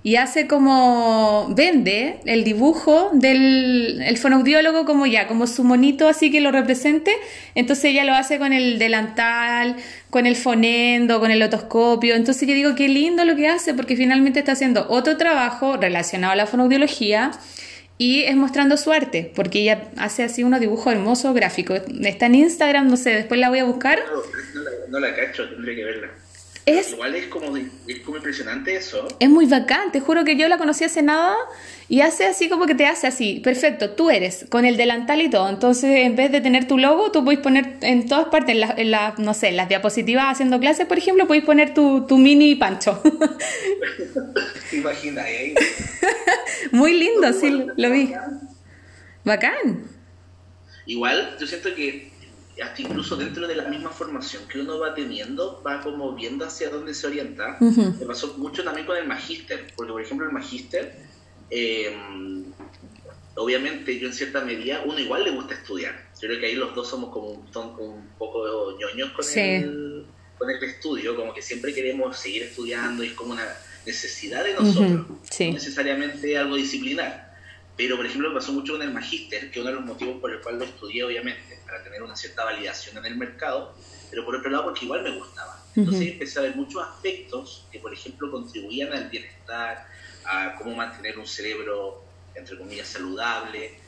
[0.04, 6.32] Y hace como vende el dibujo del el fonoaudiólogo como ya, como su monito así
[6.32, 7.12] que lo represente,
[7.54, 9.76] entonces ella lo hace con el delantal,
[10.10, 13.96] con el fonendo, con el otoscopio, entonces yo digo qué lindo lo que hace porque
[13.96, 17.32] finalmente está haciendo otro trabajo relacionado a la fonoaudiología
[18.02, 21.82] y es mostrando su arte, porque ella hace así unos dibujos hermosos gráficos.
[22.02, 24.00] Está en Instagram, no sé, después la voy a buscar.
[24.12, 26.10] No, no la cacho, que verla.
[26.66, 29.08] Igual es como, es como impresionante eso.
[29.20, 31.36] Es muy bacán, te juro que yo la conocí hace nada
[31.90, 35.30] y hace así como que te hace así, perfecto, tú eres, con el delantal y
[35.30, 35.50] todo.
[35.50, 39.18] Entonces, en vez de tener tu logo, tú puedes poner en todas partes, en las,
[39.18, 43.02] no sé, las diapositivas haciendo clases, por ejemplo, puedes poner tu, tu mini pancho.
[44.72, 45.56] Imagina, ahí.
[46.72, 48.14] muy lindo, sí, lo vi.
[49.24, 49.88] Bacán.
[50.86, 52.12] Igual, yo siento que
[52.60, 56.70] hasta incluso dentro de la misma formación que uno va teniendo, va como viendo hacia
[56.70, 57.58] dónde se orienta.
[57.60, 60.96] Me pasó mucho también con el magíster, porque por ejemplo el magíster,
[61.50, 62.44] em,
[63.36, 66.10] obviamente yo en cierta medida, uno igual le gusta estudiar.
[66.22, 67.48] Yo creo que ahí los dos somos como un,
[67.80, 70.06] un poco ñoños con, el,
[70.38, 73.48] con el estudio, como que siempre queremos seguir estudiando y es como una
[73.86, 77.31] necesidad de nosotros, no necesariamente algo disciplinar.
[77.82, 80.32] Pero, por ejemplo, me pasó mucho con el magíster, que uno de los motivos por
[80.32, 83.74] el cual lo estudié, obviamente, para tener una cierta validación en el mercado,
[84.12, 85.60] pero por otro lado porque igual me gustaba.
[85.76, 89.88] Entonces empecé a ver muchos aspectos que, por ejemplo, contribuían al bienestar,
[90.26, 92.04] a cómo mantener un cerebro,
[92.36, 93.80] entre comillas, saludable,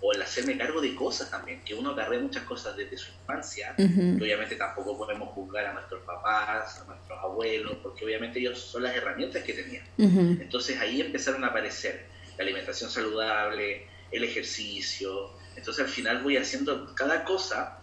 [0.00, 3.74] o, el hacerme cargo de cosas también, que uno agarré muchas cosas desde su infancia,
[3.76, 8.84] que obviamente tampoco podemos juzgar a nuestros papás, a nuestros abuelos, porque obviamente ellos son
[8.84, 9.84] las herramientas que tenían.
[9.98, 16.94] Entonces ahí empezaron a aparecer la alimentación saludable, el ejercicio, entonces al final voy haciendo
[16.94, 17.78] cada cosa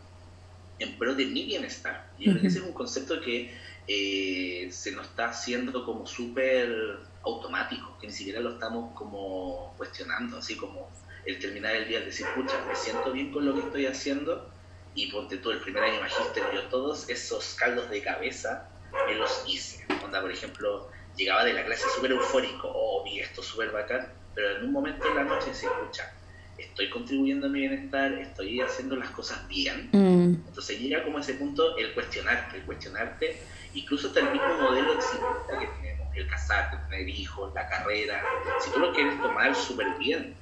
[0.80, 2.12] en pro de mi bienestar.
[2.18, 3.54] Y yo creo que ese es un concepto que
[3.88, 10.38] eh, se nos está haciendo como súper automático, que ni siquiera lo estamos como cuestionando,
[10.38, 10.90] así como
[11.26, 14.50] el terminar el día, el decir, pucha, me siento bien con lo que estoy haciendo
[14.96, 18.70] y ponte todo el primer año magíster, yo todos esos caldos de cabeza
[19.08, 19.86] me los hice.
[20.04, 24.58] Onda, por ejemplo, llegaba de la clase súper eufórico, oh, vi esto súper bacán, pero
[24.58, 26.12] en un momento en la noche se escucha,
[26.58, 29.90] estoy contribuyendo a mi bienestar, estoy haciendo las cosas bien.
[29.92, 30.48] Mm.
[30.48, 33.42] Entonces llega como a ese punto el cuestionarte, el cuestionarte,
[33.74, 38.24] incluso hasta el mismo modelo de que tenemos, el casarte, tener hijos, la carrera,
[38.60, 40.36] si tú lo quieres tomar súper bien,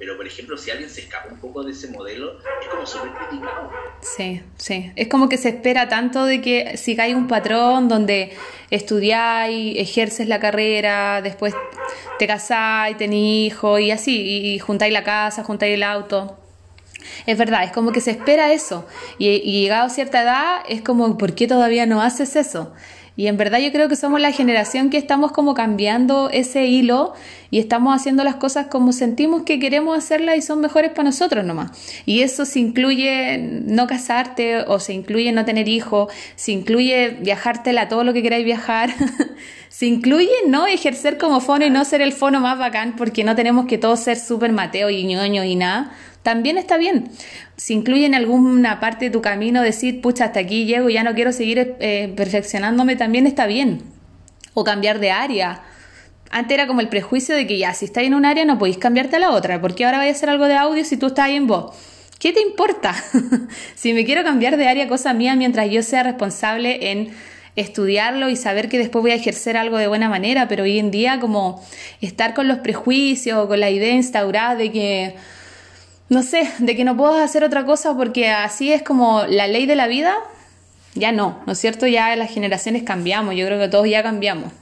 [0.00, 3.10] pero por ejemplo, si alguien se escapa un poco de ese modelo, es como súper
[3.12, 3.70] criticado.
[4.00, 4.90] Sí, sí.
[4.96, 8.32] Es como que se espera tanto de que sigáis un patrón donde
[8.70, 11.54] estudiáis, ejerces la carrera, después
[12.18, 16.38] te casáis, tenéis hijos y así, y juntáis la casa, juntáis el auto.
[17.26, 18.86] Es verdad, es como que se espera eso.
[19.18, 22.72] Y, y llegado a cierta edad, es como, ¿por qué todavía no haces eso?
[23.16, 27.12] Y en verdad yo creo que somos la generación que estamos como cambiando ese hilo
[27.50, 31.44] y estamos haciendo las cosas como sentimos que queremos hacerlas y son mejores para nosotros
[31.44, 31.70] nomás.
[32.06, 37.88] Y eso se incluye no casarte o se incluye no tener hijos, se incluye viajártela
[37.88, 38.90] todo lo que queráis viajar.
[39.68, 43.34] se incluye no ejercer como fono y no ser el fono más bacán porque no
[43.34, 45.92] tenemos que todos ser súper mateo y ñoño y nada
[46.22, 47.10] también está bien.
[47.56, 51.14] Si incluye en alguna parte de tu camino decir, pucha, hasta aquí llego, ya no
[51.14, 53.82] quiero seguir eh, perfeccionándome, también está bien.
[54.54, 55.62] O cambiar de área.
[56.30, 58.78] Antes era como el prejuicio de que ya, si estás en un área no podéis
[58.78, 61.26] cambiarte a la otra, porque ahora vais a hacer algo de audio si tú estás
[61.26, 61.74] ahí en voz.
[62.18, 62.94] ¿Qué te importa?
[63.74, 67.10] si me quiero cambiar de área, cosa mía, mientras yo sea responsable en
[67.56, 70.90] estudiarlo y saber que después voy a ejercer algo de buena manera, pero hoy en
[70.90, 71.64] día como
[72.00, 75.14] estar con los prejuicios, o con la idea instaurada de que
[76.10, 79.64] no sé, de que no puedo hacer otra cosa porque así es como la ley
[79.64, 80.18] de la vida,
[80.94, 81.86] ya no, ¿no es cierto?
[81.86, 84.52] Ya las generaciones cambiamos, yo creo que todos ya cambiamos.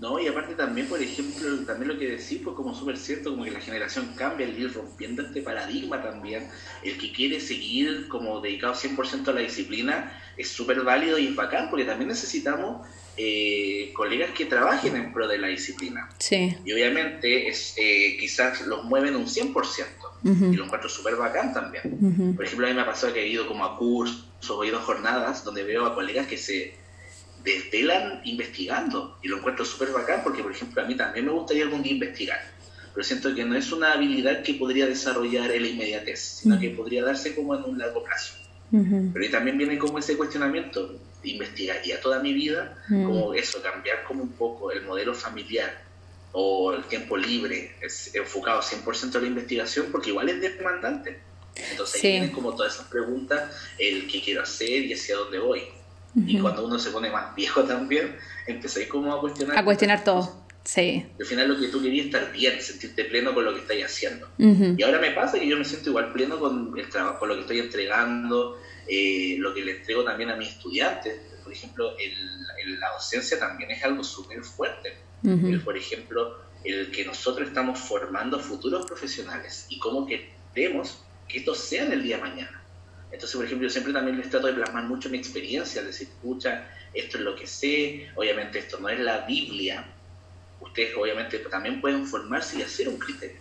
[0.00, 3.44] No, y aparte también, por ejemplo, también lo que decís, pues como súper cierto, como
[3.44, 6.48] que la generación cambia, el ir rompiendo este paradigma también,
[6.82, 11.34] el que quiere seguir como dedicado 100% a la disciplina es súper válido y es
[11.34, 12.86] bacán, porque también necesitamos
[13.18, 16.08] eh, colegas que trabajen en pro de la disciplina.
[16.18, 16.56] Sí.
[16.64, 19.52] Y obviamente es, eh, quizás los mueven un 100%.
[20.24, 22.34] Y lo encuentro súper bacán también.
[22.34, 24.68] Por ejemplo, a mí me ha pasado que he ido como a cursos o he
[24.68, 26.74] ido a jornadas donde veo a colegas que se
[27.44, 29.18] desvelan investigando.
[29.22, 31.92] Y lo encuentro súper bacán porque, por ejemplo, a mí también me gustaría algún día
[31.92, 32.40] investigar.
[32.94, 36.70] Pero siento que no es una habilidad que podría desarrollar en la inmediatez, sino que
[36.70, 38.34] podría darse como en un largo plazo.
[38.70, 44.22] Pero ahí también viene como ese cuestionamiento, investigaría toda mi vida, como eso, cambiar como
[44.22, 45.87] un poco el modelo familiar
[46.32, 51.20] o el tiempo libre es enfocado 100% a la investigación porque igual es demandante.
[51.70, 55.62] Entonces ahí vienen como todas esas preguntas, el qué quiero hacer y hacia dónde voy.
[56.14, 59.58] Y cuando uno se pone más viejo también, empecé como a cuestionar.
[59.58, 61.06] A cuestionar todo, sí.
[61.18, 64.28] Al final lo que tú querías estar bien, sentirte pleno con lo que estás haciendo.
[64.38, 67.34] Y ahora me pasa que yo me siento igual pleno con el trabajo, con lo
[67.36, 71.20] que estoy entregando, eh, lo que le entrego también a mis estudiantes.
[71.44, 75.07] Por ejemplo, el, la docencia también es algo súper fuerte
[75.64, 81.84] por ejemplo, el que nosotros estamos formando futuros profesionales y cómo queremos que esto sea
[81.84, 82.62] en el día de mañana.
[83.10, 86.68] Entonces, por ejemplo, yo siempre también les trato de plasmar mucho mi experiencia, decir, escucha,
[86.92, 89.86] esto es lo que sé, obviamente esto no es la Biblia,
[90.60, 93.40] ustedes obviamente también pueden formarse y hacer un criterio.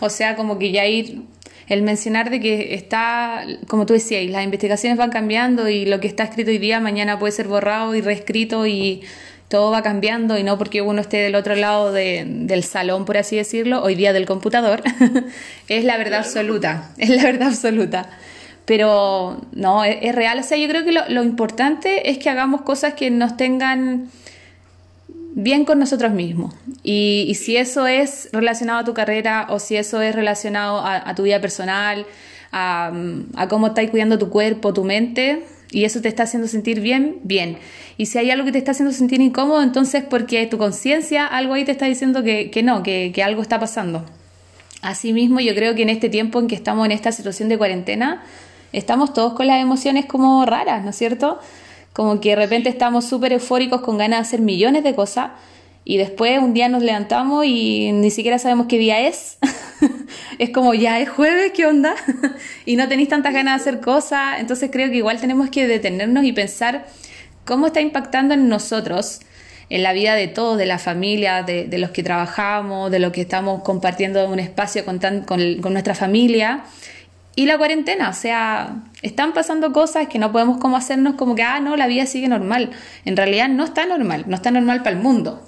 [0.00, 1.22] O sea, como que ya ir,
[1.66, 6.06] el mencionar de que está, como tú decías, las investigaciones van cambiando y lo que
[6.06, 9.02] está escrito hoy día mañana puede ser borrado y reescrito y
[9.48, 13.36] todo va cambiando y no porque uno esté del otro lado del salón, por así
[13.36, 14.82] decirlo, hoy día del computador,
[15.68, 18.08] es la verdad absoluta, es la verdad absoluta.
[18.64, 20.38] Pero no, es, real.
[20.38, 24.08] O sea, yo creo que lo, importante es que hagamos cosas que nos tengan
[25.08, 26.54] bien con nosotros mismos.
[26.82, 31.24] Y, si eso es relacionado a tu carrera o si eso es relacionado a, tu
[31.24, 32.06] vida personal,
[32.52, 32.90] a,
[33.36, 37.18] a cómo estás cuidando tu cuerpo, tu mente, y eso te está haciendo sentir bien,
[37.24, 37.58] bien.
[37.98, 41.54] Y si hay algo que te está haciendo sentir incómodo, entonces porque tu conciencia, algo
[41.54, 44.04] ahí te está diciendo que, no, que, algo está pasando.
[44.82, 48.22] Asimismo, yo creo que en este tiempo en que estamos en esta situación de cuarentena,
[48.72, 51.40] estamos todos con las emociones como raras, ¿no es cierto?
[51.92, 55.32] Como que de repente estamos súper eufóricos con ganas de hacer millones de cosas
[55.84, 59.38] y después un día nos levantamos y ni siquiera sabemos qué día es.
[60.38, 61.94] es como ya es jueves, ¿qué onda?
[62.66, 64.40] y no tenéis tantas ganas de hacer cosas.
[64.40, 66.86] Entonces creo que igual tenemos que detenernos y pensar
[67.44, 69.20] cómo está impactando en nosotros,
[69.68, 73.20] en la vida de todos, de la familia, de, los que trabajamos, de los que
[73.20, 76.64] estamos compartiendo un espacio con, con, nuestra familia.
[77.36, 81.42] Y la cuarentena, o sea, están pasando cosas que no podemos como hacernos como que,
[81.42, 82.70] ah, no, la vida sigue normal.
[83.04, 85.42] En realidad no está normal, no está normal para el mundo.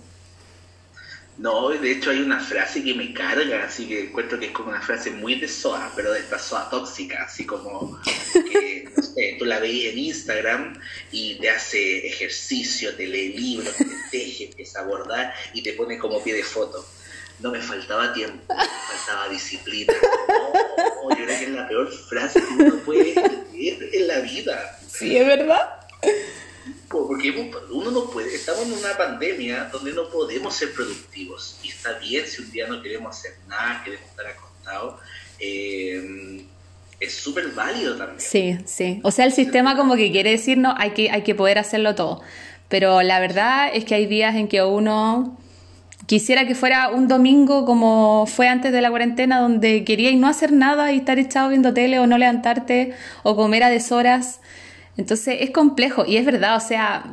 [1.38, 4.70] No, de hecho hay una frase que me carga, así que encuentro que es como
[4.70, 8.00] una frase muy de SOA, pero de esta SOA tóxica, así como
[8.32, 10.80] que, no sé, tú la veis en Instagram
[11.12, 15.98] y te hace ejercicio, te lee libros, te teje, empieza a bordar y te pone
[15.98, 16.86] como pie de foto.
[17.40, 19.92] no me faltaba tiempo, me faltaba disciplina.
[20.28, 24.78] No, yo creo que es la peor frase que uno puede decir en la vida.
[24.88, 25.85] Sí, es verdad.
[27.06, 31.58] Porque uno no puede, estamos en una pandemia donde no podemos ser productivos.
[31.62, 35.00] Y está bien si un día no queremos hacer nada, queremos estar acostados.
[35.38, 36.44] Eh,
[36.98, 38.20] es súper válido también.
[38.20, 39.00] Sí, sí.
[39.02, 41.94] O sea, el sistema como que quiere decir, no, hay que, hay que poder hacerlo
[41.94, 42.22] todo.
[42.68, 45.36] Pero la verdad es que hay días en que uno
[46.06, 50.52] quisiera que fuera un domingo como fue antes de la cuarentena, donde queríais no hacer
[50.52, 54.40] nada y estar echado viendo tele o no levantarte o comer a deshoras.
[54.96, 57.04] Entonces es complejo y es verdad, o sea,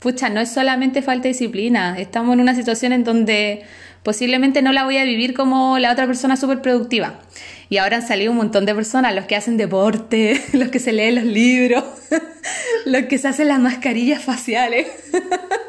[0.00, 3.62] pucha, no es solamente falta de disciplina, estamos en una situación en donde
[4.02, 7.20] posiblemente no la voy a vivir como la otra persona súper productiva.
[7.68, 10.92] Y ahora han salido un montón de personas, los que hacen deporte, los que se
[10.92, 11.84] leen los libros,
[12.84, 14.88] los que se hacen las mascarillas faciales.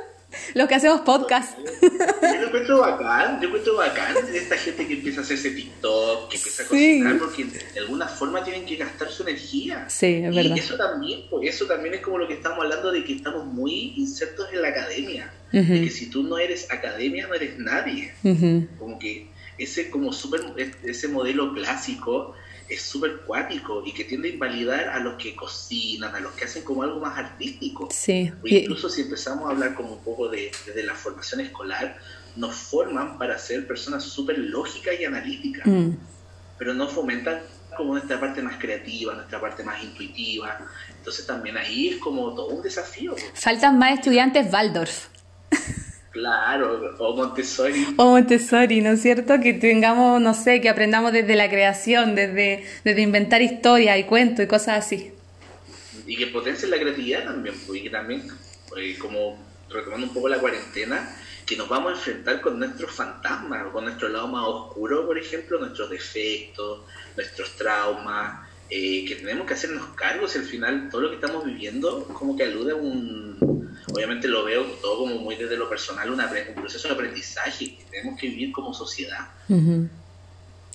[0.54, 1.58] Los que hacemos podcast.
[1.82, 6.38] Yo lo encuentro bacán, yo encuentro bacán esta gente que empieza a hacerse TikTok, que
[6.38, 9.86] empieza a cocinar, porque de alguna forma tienen que gastar su energía.
[9.90, 10.56] Sí, es verdad.
[10.56, 13.46] Y eso también, pues, eso también es como lo que estamos hablando de que estamos
[13.46, 15.34] muy insertos en la academia.
[15.52, 18.14] De que si tú no eres academia, no eres nadie.
[18.80, 19.28] Como que
[19.58, 20.42] ese como super,
[20.84, 22.36] ese modelo clásico
[22.70, 26.46] es súper cuático y que tiende a invalidar a los que cocinan, a los que
[26.46, 27.90] hacen como algo más artístico.
[27.92, 28.32] Sí.
[28.44, 30.52] O incluso si empezamos a hablar como un poco de,
[30.84, 31.98] la formación escolar,
[32.36, 35.92] nos forman para ser personas súper lógicas y analíticas, mm.
[36.58, 37.42] pero no fomentan
[37.78, 40.60] como nuestra parte más creativa, nuestra parte más intuitiva.
[40.98, 43.16] Entonces también ahí es como todo un desafío.
[43.34, 45.08] Faltan más estudiantes Waldorf.
[46.14, 47.96] Claro, o Montessori.
[47.98, 49.40] O Montessori, ¿no es cierto?
[49.42, 54.46] Que tengamos, no sé, que aprendamos desde la creación, desde, desde inventar historia y cuentos
[54.46, 55.12] y cosas así.
[56.06, 58.28] Y que potencien la creatividad también, pues, y que también,
[58.70, 59.40] pues, como
[59.72, 64.08] retomando un poco la cuarentena, que nos vamos a enfrentar con nuestros fantasmas, con nuestro
[64.10, 66.82] lado más oscuro, por ejemplo, nuestros defectos,
[67.16, 70.36] nuestros traumas, eh, que tenemos que hacernos cargos.
[70.36, 73.63] Al final, todo lo que estamos viviendo, como que alude a un
[73.94, 78.20] obviamente lo veo todo como muy desde lo personal, un proceso de aprendizaje que tenemos
[78.20, 79.28] que vivir como sociedad.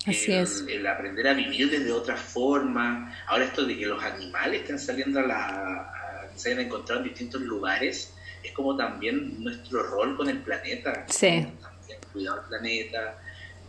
[0.07, 0.65] Así el, es.
[0.69, 3.15] El aprender a vivir desde otra forma.
[3.27, 6.31] Ahora esto de que los animales estén saliendo a la...
[6.37, 11.05] se hayan encontrado en distintos lugares, es como también nuestro rol con el planeta.
[11.09, 11.47] Sí.
[11.61, 13.19] También cuidar el planeta.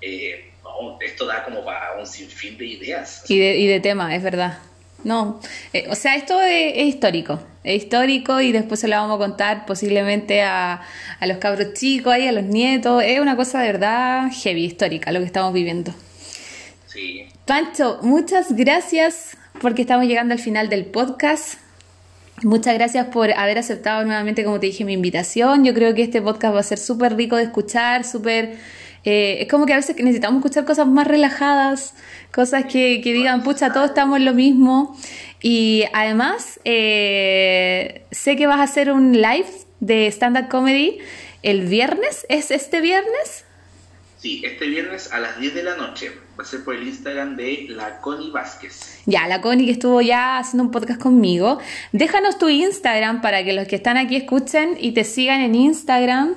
[0.01, 0.53] Eh,
[1.01, 3.23] esto da como para un sinfín de ideas.
[3.27, 4.59] Y de, y de temas, es verdad.
[5.03, 5.39] No,
[5.71, 9.65] eh, o sea, esto es, histórico, es histórico y después se lo vamos a contar
[9.65, 10.81] posiblemente a,
[11.19, 13.01] a los cabros chicos, ahí, a los nietos.
[13.05, 15.93] Es una cosa de verdad heavy, histórica, lo que estamos viviendo.
[16.87, 17.25] Sí.
[17.45, 21.55] Pancho, muchas gracias porque estamos llegando al final del podcast.
[22.43, 25.65] Muchas gracias por haber aceptado nuevamente, como te dije, mi invitación.
[25.65, 28.57] Yo creo que este podcast va a ser súper rico de escuchar, súper
[29.03, 31.95] eh, es como que a veces necesitamos escuchar cosas más relajadas,
[32.31, 34.97] cosas que, que digan, pucha, todos estamos en lo mismo.
[35.41, 39.47] Y además, eh, sé que vas a hacer un live
[39.79, 40.99] de stand-up comedy
[41.43, 42.25] el viernes.
[42.29, 43.45] ¿Es este viernes?
[44.17, 46.11] Sí, este viernes a las 10 de la noche.
[46.37, 48.99] Va a ser por el Instagram de la Connie Vázquez.
[49.05, 51.59] Ya, la Connie que estuvo ya haciendo un podcast conmigo.
[51.93, 56.35] Déjanos tu Instagram para que los que están aquí escuchen y te sigan en Instagram.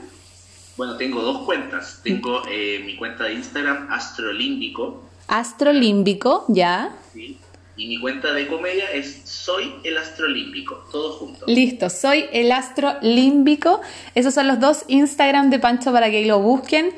[0.83, 2.01] Bueno, tengo dos cuentas.
[2.03, 5.09] Tengo eh, mi cuenta de Instagram, Astrolímbico.
[5.29, 6.91] Astrolímbico, ya.
[7.13, 7.39] Sí.
[7.77, 11.47] Y mi cuenta de comedia es Soy el Astrolímbico, todo junto.
[11.47, 13.81] Listo, Soy el Astrolímbico.
[14.17, 16.93] Esos son los dos Instagram de Pancho para que lo busquen.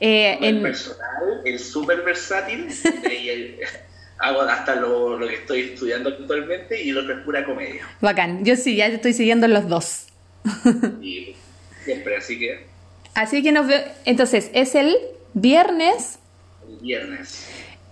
[0.00, 2.66] Eh, el personal, el súper versátil,
[4.18, 7.86] hago hasta lo, lo, que estoy estudiando actualmente y lo que es pura comedia.
[8.00, 10.06] Bacán, yo sí, ya te estoy siguiendo los dos.
[11.00, 11.36] y
[11.84, 12.77] siempre, así que
[13.14, 13.82] Así que nos veo.
[14.04, 14.96] Entonces, es el
[15.34, 16.18] viernes.
[16.68, 17.46] El viernes.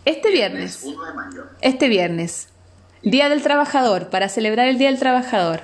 [0.04, 0.80] Este viernes.
[0.82, 1.44] 1 de mayo.
[1.60, 2.48] Este viernes.
[3.02, 5.60] Día del Trabajador, para celebrar el Día del Trabajador.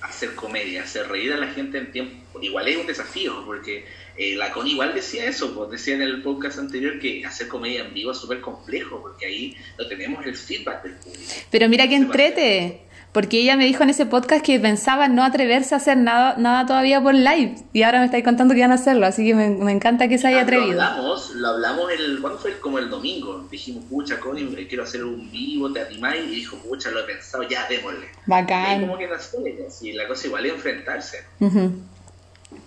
[0.00, 2.40] Hacer comedia, hacer reír a la gente en tiempo.
[2.40, 3.84] Igual es un desafío, porque
[4.16, 7.84] eh, la Con igual decía eso, pues decía en el podcast anterior que hacer comedia
[7.84, 11.32] en vivo es súper complejo, porque ahí no tenemos el feedback del público.
[11.50, 12.85] Pero mira que entrete
[13.16, 16.66] porque ella me dijo en ese podcast que pensaba no atreverse a hacer nada, nada
[16.66, 19.72] todavía por live y ahora me estáis contando que van a hacerlo, así que me,
[19.72, 20.74] encanta que se haya atrevido.
[20.74, 22.58] Lo hablamos, lo hablamos el, ¿cuándo fue?
[22.58, 26.24] Como el domingo, dijimos, pucha, Connie, quiero hacer un vivo, ¿te animáis?
[26.24, 28.06] Y dijo, pucha, lo he pensado, ya, démosle.
[28.26, 28.82] Bacán.
[28.82, 29.40] Y como que nació,
[29.80, 31.24] y la cosa igual es enfrentarse.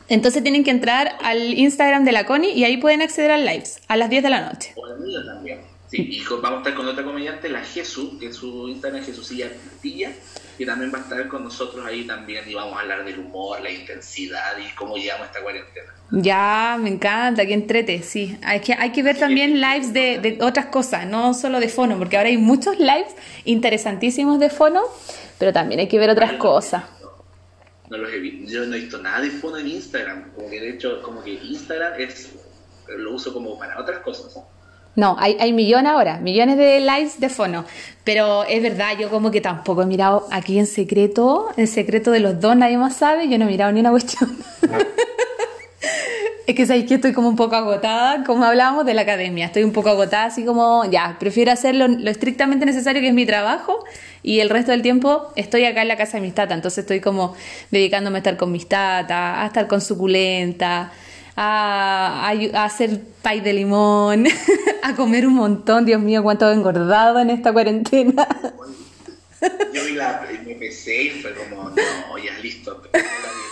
[0.07, 3.81] Entonces tienen que entrar al Instagram de la Connie y ahí pueden acceder al lives
[3.87, 4.73] a las 10 de la noche.
[4.75, 5.68] O al mío también.
[5.89, 9.49] Sí, y vamos a estar con otra comediante, la Jesús, que es su Instagram Jesucilla
[9.49, 10.11] Castilla,
[10.55, 13.59] que también va a estar con nosotros ahí también y vamos a hablar del humor,
[13.61, 15.87] la intensidad y cómo llevamos esta cuarentena.
[16.11, 18.37] Ya, me encanta, que entrete, sí.
[18.43, 21.97] Hay que, hay que ver también lives de, de otras cosas, no solo de fono,
[21.97, 23.15] porque ahora hay muchos lives
[23.45, 24.83] interesantísimos de fono,
[25.39, 26.83] pero también hay que ver otras cosas.
[27.89, 30.59] No, los he visto, yo no he visto nada de fono en Instagram, como que
[30.59, 32.29] de hecho, como que Instagram es,
[32.87, 34.35] lo uso como para otras cosas.
[34.35, 34.58] No,
[35.19, 37.65] hay, hay millones ahora, millones de likes de fono.
[38.03, 42.19] Pero es verdad, yo como que tampoco he mirado aquí en secreto, en secreto de
[42.19, 44.35] los dos, nadie más sabe, yo no he mirado ni una cuestión.
[46.47, 49.63] es que sabéis que estoy como un poco agotada, como hablábamos de la academia, estoy
[49.63, 53.27] un poco agotada, así como, ya, prefiero hacer lo, lo, estrictamente necesario que es mi
[53.27, 53.83] trabajo
[54.23, 57.01] y el resto del tiempo estoy acá en la casa de mis tatas, entonces estoy
[57.01, 57.35] como
[57.69, 60.91] dedicándome a estar con mis tatas, a estar con suculenta,
[61.41, 64.27] a, a, hacer pay de limón,
[64.83, 65.85] a comer un montón.
[65.85, 68.27] Dios mío, cuánto he engordado en esta cuarentena.
[69.73, 72.83] Yo vi la, me pesé y fue como, no, ya listo.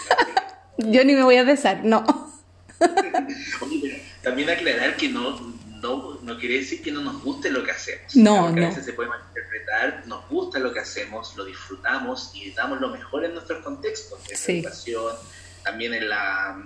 [0.77, 2.03] Yo ni me voy a besar, no.
[2.81, 3.09] Oye,
[3.81, 5.39] pero también aclarar que no,
[5.81, 8.17] no, no quiere decir que no nos guste lo que hacemos.
[8.17, 8.65] No, no.
[8.65, 12.89] A veces se puede malinterpretar, nos gusta lo que hacemos, lo disfrutamos y damos lo
[12.89, 14.61] mejor en nuestros contextos, en Sí.
[14.61, 15.15] la educación,
[15.63, 16.61] también en la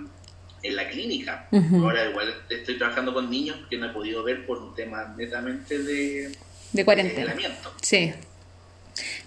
[0.62, 1.48] en la clínica.
[1.74, 5.78] Ahora igual estoy trabajando con niños que no he podido ver por un tema netamente
[5.78, 6.32] de,
[6.72, 7.34] De cuarentena.
[7.80, 8.12] Sí.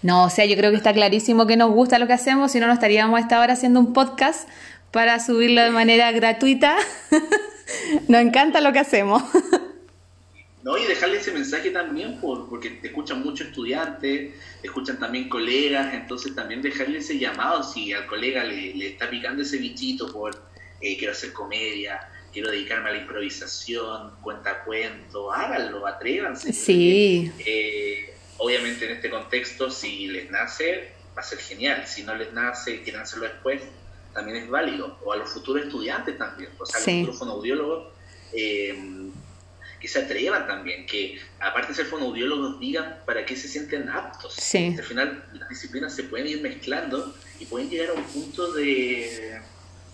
[0.02, 2.60] No, o sea, yo creo que está clarísimo que nos gusta lo que hacemos, si
[2.60, 4.48] no, no estaríamos a esta hora haciendo un podcast
[4.90, 6.76] para subirlo de manera gratuita.
[8.08, 9.22] nos encanta lo que hacemos.
[10.62, 15.28] No, y dejarle ese mensaje también, por, porque te escuchan muchos estudiantes, te escuchan también
[15.28, 20.12] colegas, entonces también dejarle ese llamado, si al colega le, le está picando ese bichito
[20.12, 20.34] por
[20.80, 26.52] eh, quiero hacer comedia, quiero dedicarme a la improvisación, cuenta cuento, háganlo, atrévanse.
[26.52, 27.32] Sí.
[27.38, 32.32] Eh, obviamente en este contexto, si les nace, va a ser genial, si no les
[32.32, 33.62] nace quieren hacerlo después,
[34.12, 37.00] también es válido, o a los futuros estudiantes también, o sea, a los Sí.
[37.00, 37.92] futuros fonoaudiólogos.
[38.32, 39.10] Eh,
[39.80, 44.32] que se atrevan también, que aparte de ser fonoaudiólogos digan para qué se sienten aptos.
[44.34, 44.74] Sí.
[44.76, 49.38] Al final las disciplinas se pueden ir mezclando y pueden llegar a un punto de,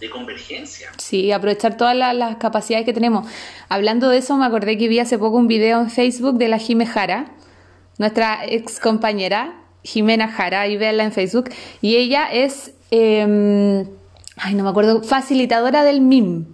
[0.03, 0.91] de convergencia.
[0.99, 3.25] Sí, aprovechar todas la- las capacidades que tenemos.
[3.69, 6.59] Hablando de eso, me acordé que vi hace poco un video en Facebook de la
[6.59, 7.31] Jime Jara,
[7.99, 11.51] nuestra ex compañera, Jimena Jara, y véanla en Facebook.
[11.81, 13.87] Y ella es, eh,
[14.37, 16.47] ay, no me acuerdo, facilitadora del MIM.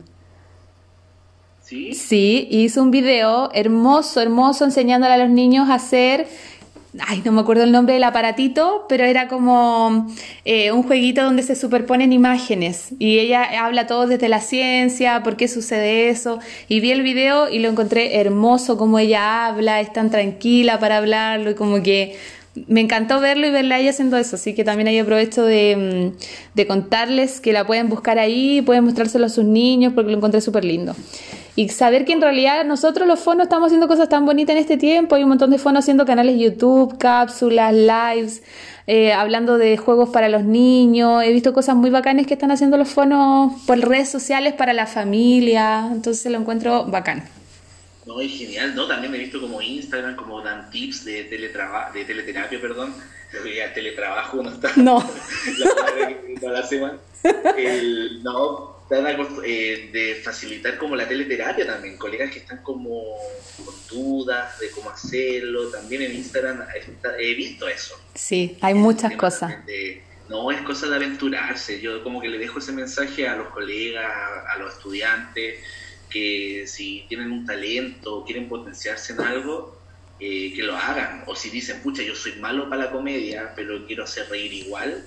[1.62, 1.94] ¿Sí?
[1.94, 6.26] Sí, hizo un video hermoso, hermoso, enseñándole a los niños a hacer,
[7.06, 10.06] ay, no me acuerdo el nombre del aparatito, pero era como
[10.44, 12.88] eh, un jueguito donde se superponen imágenes.
[12.98, 16.38] Y ella habla todo desde la ciencia, por qué sucede eso,
[16.68, 20.98] y vi el video y lo encontré hermoso, como ella habla, es tan tranquila para
[20.98, 22.16] hablarlo y como que
[22.66, 26.54] me encantó verlo y verla ella haciendo eso, así que también ahí aprovecho de, mm,
[26.54, 30.40] de contarles que la pueden buscar ahí, pueden mostrárselo a sus niños porque lo encontré
[30.40, 30.94] súper lindo.
[31.56, 34.76] Y saber que en realidad nosotros los fonos estamos haciendo cosas tan bonitas en este
[34.76, 38.42] tiempo, hay un montón de fonos haciendo canales YouTube, cápsulas, lives,
[38.86, 42.76] eh, hablando de juegos para los niños, he visto cosas muy bacanas que están haciendo
[42.76, 47.24] los fonos por redes sociales para la familia, entonces lo encuentro bacán.
[48.08, 48.86] No, es genial, ¿no?
[48.88, 52.94] También he visto como Instagram, como dan tips de, teletraba de teleterapia, perdón.
[53.44, 54.72] El teletrabajo no está.
[54.78, 54.98] No.
[56.40, 56.98] la la semana.
[57.58, 61.98] El, no, dan algo, eh, de facilitar como la teleterapia también.
[61.98, 63.02] Colegas que están como
[63.62, 65.68] con dudas de cómo hacerlo.
[65.68, 67.94] También en Instagram está- he visto eso.
[68.14, 69.66] Sí, hay muchas cosas.
[69.66, 71.78] de- no, es cosa de aventurarse.
[71.80, 74.10] Yo como que le dejo ese mensaje a los colegas,
[74.50, 75.56] a los estudiantes,
[76.08, 79.78] que si tienen un talento o quieren potenciarse en algo,
[80.20, 81.22] eh, que lo hagan.
[81.26, 85.04] O si dicen, pucha, yo soy malo para la comedia, pero quiero hacer reír igual,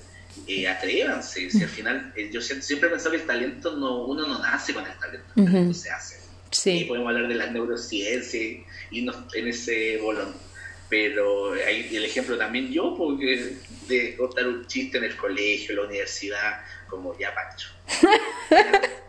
[0.47, 1.49] eh, atrévanse.
[1.49, 4.39] Si al final, eh, yo siempre, siempre he pensado que el talento, no, uno no
[4.39, 6.21] nace con el talento, el talento se hace.
[6.65, 10.33] Y podemos hablar de las neurociencias y no en ese bolón.
[10.89, 13.55] Pero ahí el ejemplo también yo, porque
[13.87, 16.61] de contar un chiste en el colegio, en la universidad,
[16.91, 17.69] como ya Pancho.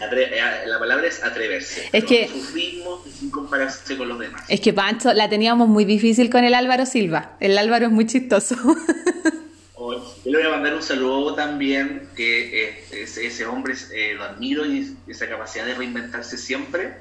[0.00, 1.88] Atre- eh, la palabra es atreverse.
[1.92, 4.42] Es que- a sus ritmos y sin compararse con los demás.
[4.48, 8.06] es que Pancho la teníamos muy difícil con el Álvaro Silva, el Álvaro es muy
[8.06, 8.56] chistoso.
[9.78, 14.14] Hoy, Yo le voy a mandar un saludo también, que eh, ese, ese hombre eh,
[14.14, 16.94] lo admiro y esa capacidad de reinventarse siempre,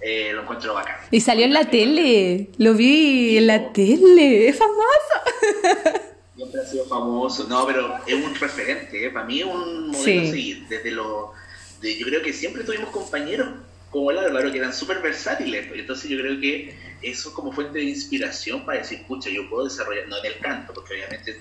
[0.00, 0.96] eh, lo encuentro bacán.
[1.10, 6.02] Y salió en la tele, lo vi en la tele, es famoso.
[6.38, 9.10] Siempre ha sido famoso, no, pero es un referente, ¿eh?
[9.10, 10.18] para mí es un modelo Sí.
[10.18, 10.68] a seguir.
[10.68, 11.32] Desde lo,
[11.80, 13.48] de, yo creo que siempre tuvimos compañeros
[13.90, 15.66] como el Álvaro, que eran súper versátiles.
[15.74, 19.64] Entonces yo creo que eso es como fuente de inspiración para decir, pucha, yo puedo
[19.64, 21.40] desarrollar, no en el canto, porque obviamente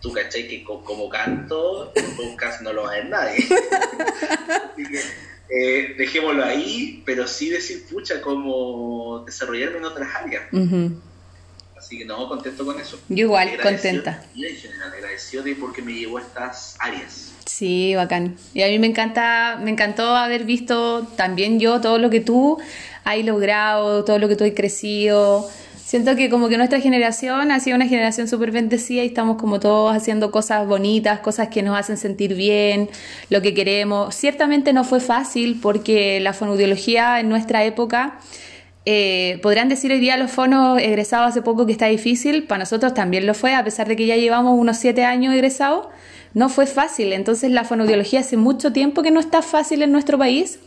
[0.00, 3.44] tú cachai que como canto, el podcast no lo va a ver nadie.
[5.48, 10.44] eh, dejémoslo ahí, pero sí decir, pucha, como desarrollarme en otras áreas.
[11.86, 12.98] Así que no, contento con eso.
[13.08, 14.24] Yo igual, contenta.
[14.34, 17.30] Y en general, agradecido de porque me llevó a estas áreas.
[17.44, 18.34] Sí, bacán.
[18.54, 22.58] Y a mí me encanta, me encantó haber visto también yo todo lo que tú
[23.04, 25.48] has logrado, todo lo que tú has crecido.
[25.76, 29.60] Siento que como que nuestra generación ha sido una generación súper bendecida y estamos como
[29.60, 32.90] todos haciendo cosas bonitas, cosas que nos hacen sentir bien,
[33.30, 34.12] lo que queremos.
[34.12, 38.18] Ciertamente no fue fácil porque la fonoaudiología en nuestra época,
[38.88, 42.94] eh, podrán decir hoy día los fonos egresados hace poco que está difícil, para nosotros
[42.94, 45.88] también lo fue, a pesar de que ya llevamos unos siete años egresados,
[46.34, 47.12] no fue fácil.
[47.12, 50.60] Entonces la fonoaudiología hace mucho tiempo que no está fácil en nuestro país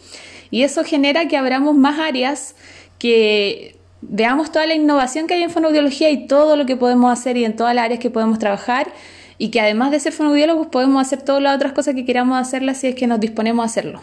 [0.51, 2.55] y eso genera que abramos más áreas
[2.97, 7.37] que veamos toda la innovación que hay en fonoaudiología y todo lo que podemos hacer
[7.37, 8.91] y en todas las áreas que podemos trabajar
[9.37, 12.79] y que además de ser fonoaudiólogos podemos hacer todas las otras cosas que queramos hacerlas
[12.79, 14.01] si es que nos disponemos a hacerlo.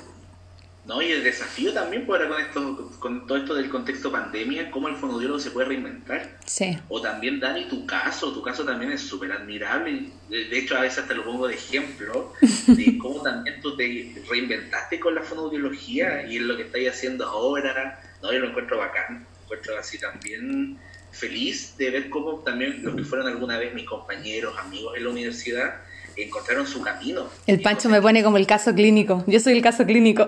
[0.86, 4.88] No, y el desafío también pues, con, esto, con todo esto del contexto pandemia, cómo
[4.88, 6.38] el fonoaudiólogo se puede reinventar.
[6.44, 6.78] Sí.
[6.88, 10.10] O también, Dani, tu caso, tu caso también es súper admirable.
[10.28, 12.32] De hecho, a veces te lo pongo de ejemplo
[12.68, 17.26] de cómo también tú te reinventaste con la fonoaudiología y es lo que estáis haciendo
[17.26, 18.00] ahora.
[18.22, 20.78] No, yo lo encuentro bacán encuentro así también
[21.12, 25.10] feliz de ver cómo también los que fueron alguna vez mis compañeros, amigos en la
[25.10, 25.80] universidad,
[26.24, 27.26] encontraron su camino.
[27.46, 29.24] El Pancho me pone como el caso clínico.
[29.26, 30.26] Yo soy el caso clínico.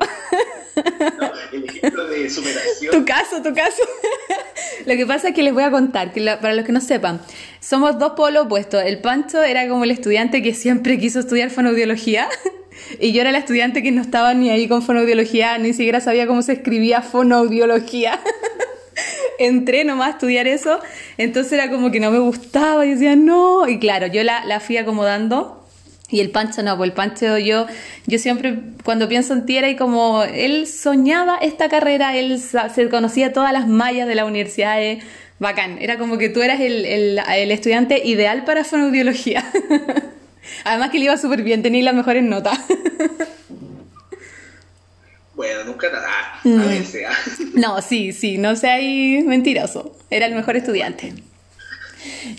[1.52, 2.92] el ejemplo de superación.
[2.92, 3.82] Tu caso, tu caso.
[4.86, 7.20] Lo que pasa es que les voy a contar, que para los que no sepan,
[7.60, 8.82] somos dos polos opuestos.
[8.84, 12.28] El Pancho era como el estudiante que siempre quiso estudiar fonoaudiología
[13.00, 16.26] y yo era la estudiante que no estaba ni ahí con fonoaudiología, ni siquiera sabía
[16.26, 18.20] cómo se escribía fonoaudiología
[19.38, 20.80] entré nomás a estudiar eso,
[21.16, 24.60] entonces era como que no me gustaba y decía no, y claro, yo la, la
[24.60, 25.67] fui acomodando.
[26.10, 27.66] Y el Pancho no, pues el Pancho yo,
[28.06, 32.88] yo siempre cuando pienso en ti era y como él soñaba esta carrera, él se
[32.88, 35.00] conocía todas las mallas de la universidad, eh,
[35.38, 39.44] bacán, era como que tú eras el, el, el estudiante ideal para fonoaudiología.
[40.64, 42.58] Además que le iba súper bien, tenía las mejores notas.
[45.38, 46.08] Bueno, nunca nada.
[46.44, 46.68] A mm.
[46.68, 47.06] veces.
[47.08, 47.14] ¿ah?
[47.54, 48.82] No, sí, sí, no seas
[49.24, 49.96] mentiroso.
[50.10, 51.14] Era el mejor estudiante.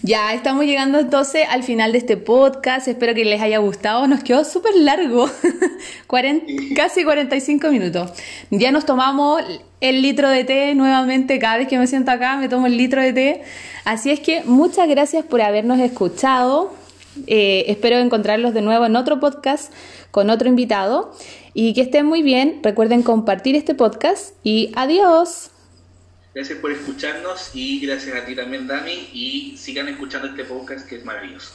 [0.01, 2.87] Ya estamos llegando entonces al final de este podcast.
[2.87, 4.07] Espero que les haya gustado.
[4.07, 5.29] Nos quedó súper largo,
[6.75, 8.11] casi 45 minutos.
[8.49, 9.41] Ya nos tomamos
[9.81, 11.39] el litro de té nuevamente.
[11.39, 13.41] Cada vez que me siento acá me tomo el litro de té.
[13.85, 16.73] Así es que muchas gracias por habernos escuchado.
[17.27, 19.73] Eh, espero encontrarlos de nuevo en otro podcast
[20.11, 21.11] con otro invitado
[21.53, 22.59] y que estén muy bien.
[22.63, 25.51] Recuerden compartir este podcast y adiós.
[26.39, 30.95] Gracias por escucharnos y gracias a ti también, Dani, y sigan escuchando este podcast que
[30.95, 31.51] es maravilloso.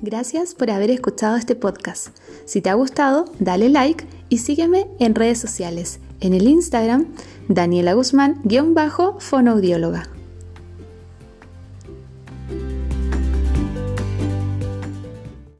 [0.00, 2.16] Gracias por haber escuchado este podcast.
[2.44, 5.98] Si te ha gustado, dale like y sígueme en redes sociales.
[6.22, 7.06] En el Instagram,
[7.48, 10.21] Daniela Guzmán-fonoaudióloga.